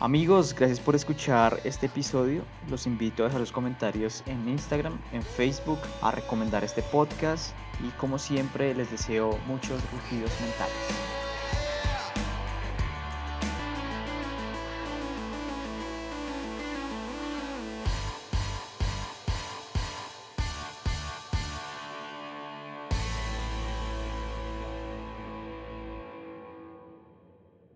[0.00, 2.42] Amigos, gracias por escuchar este episodio.
[2.68, 7.90] Los invito a dejar los comentarios en Instagram, en Facebook, a recomendar este podcast y
[7.98, 11.13] como siempre les deseo muchos rugidos mentales.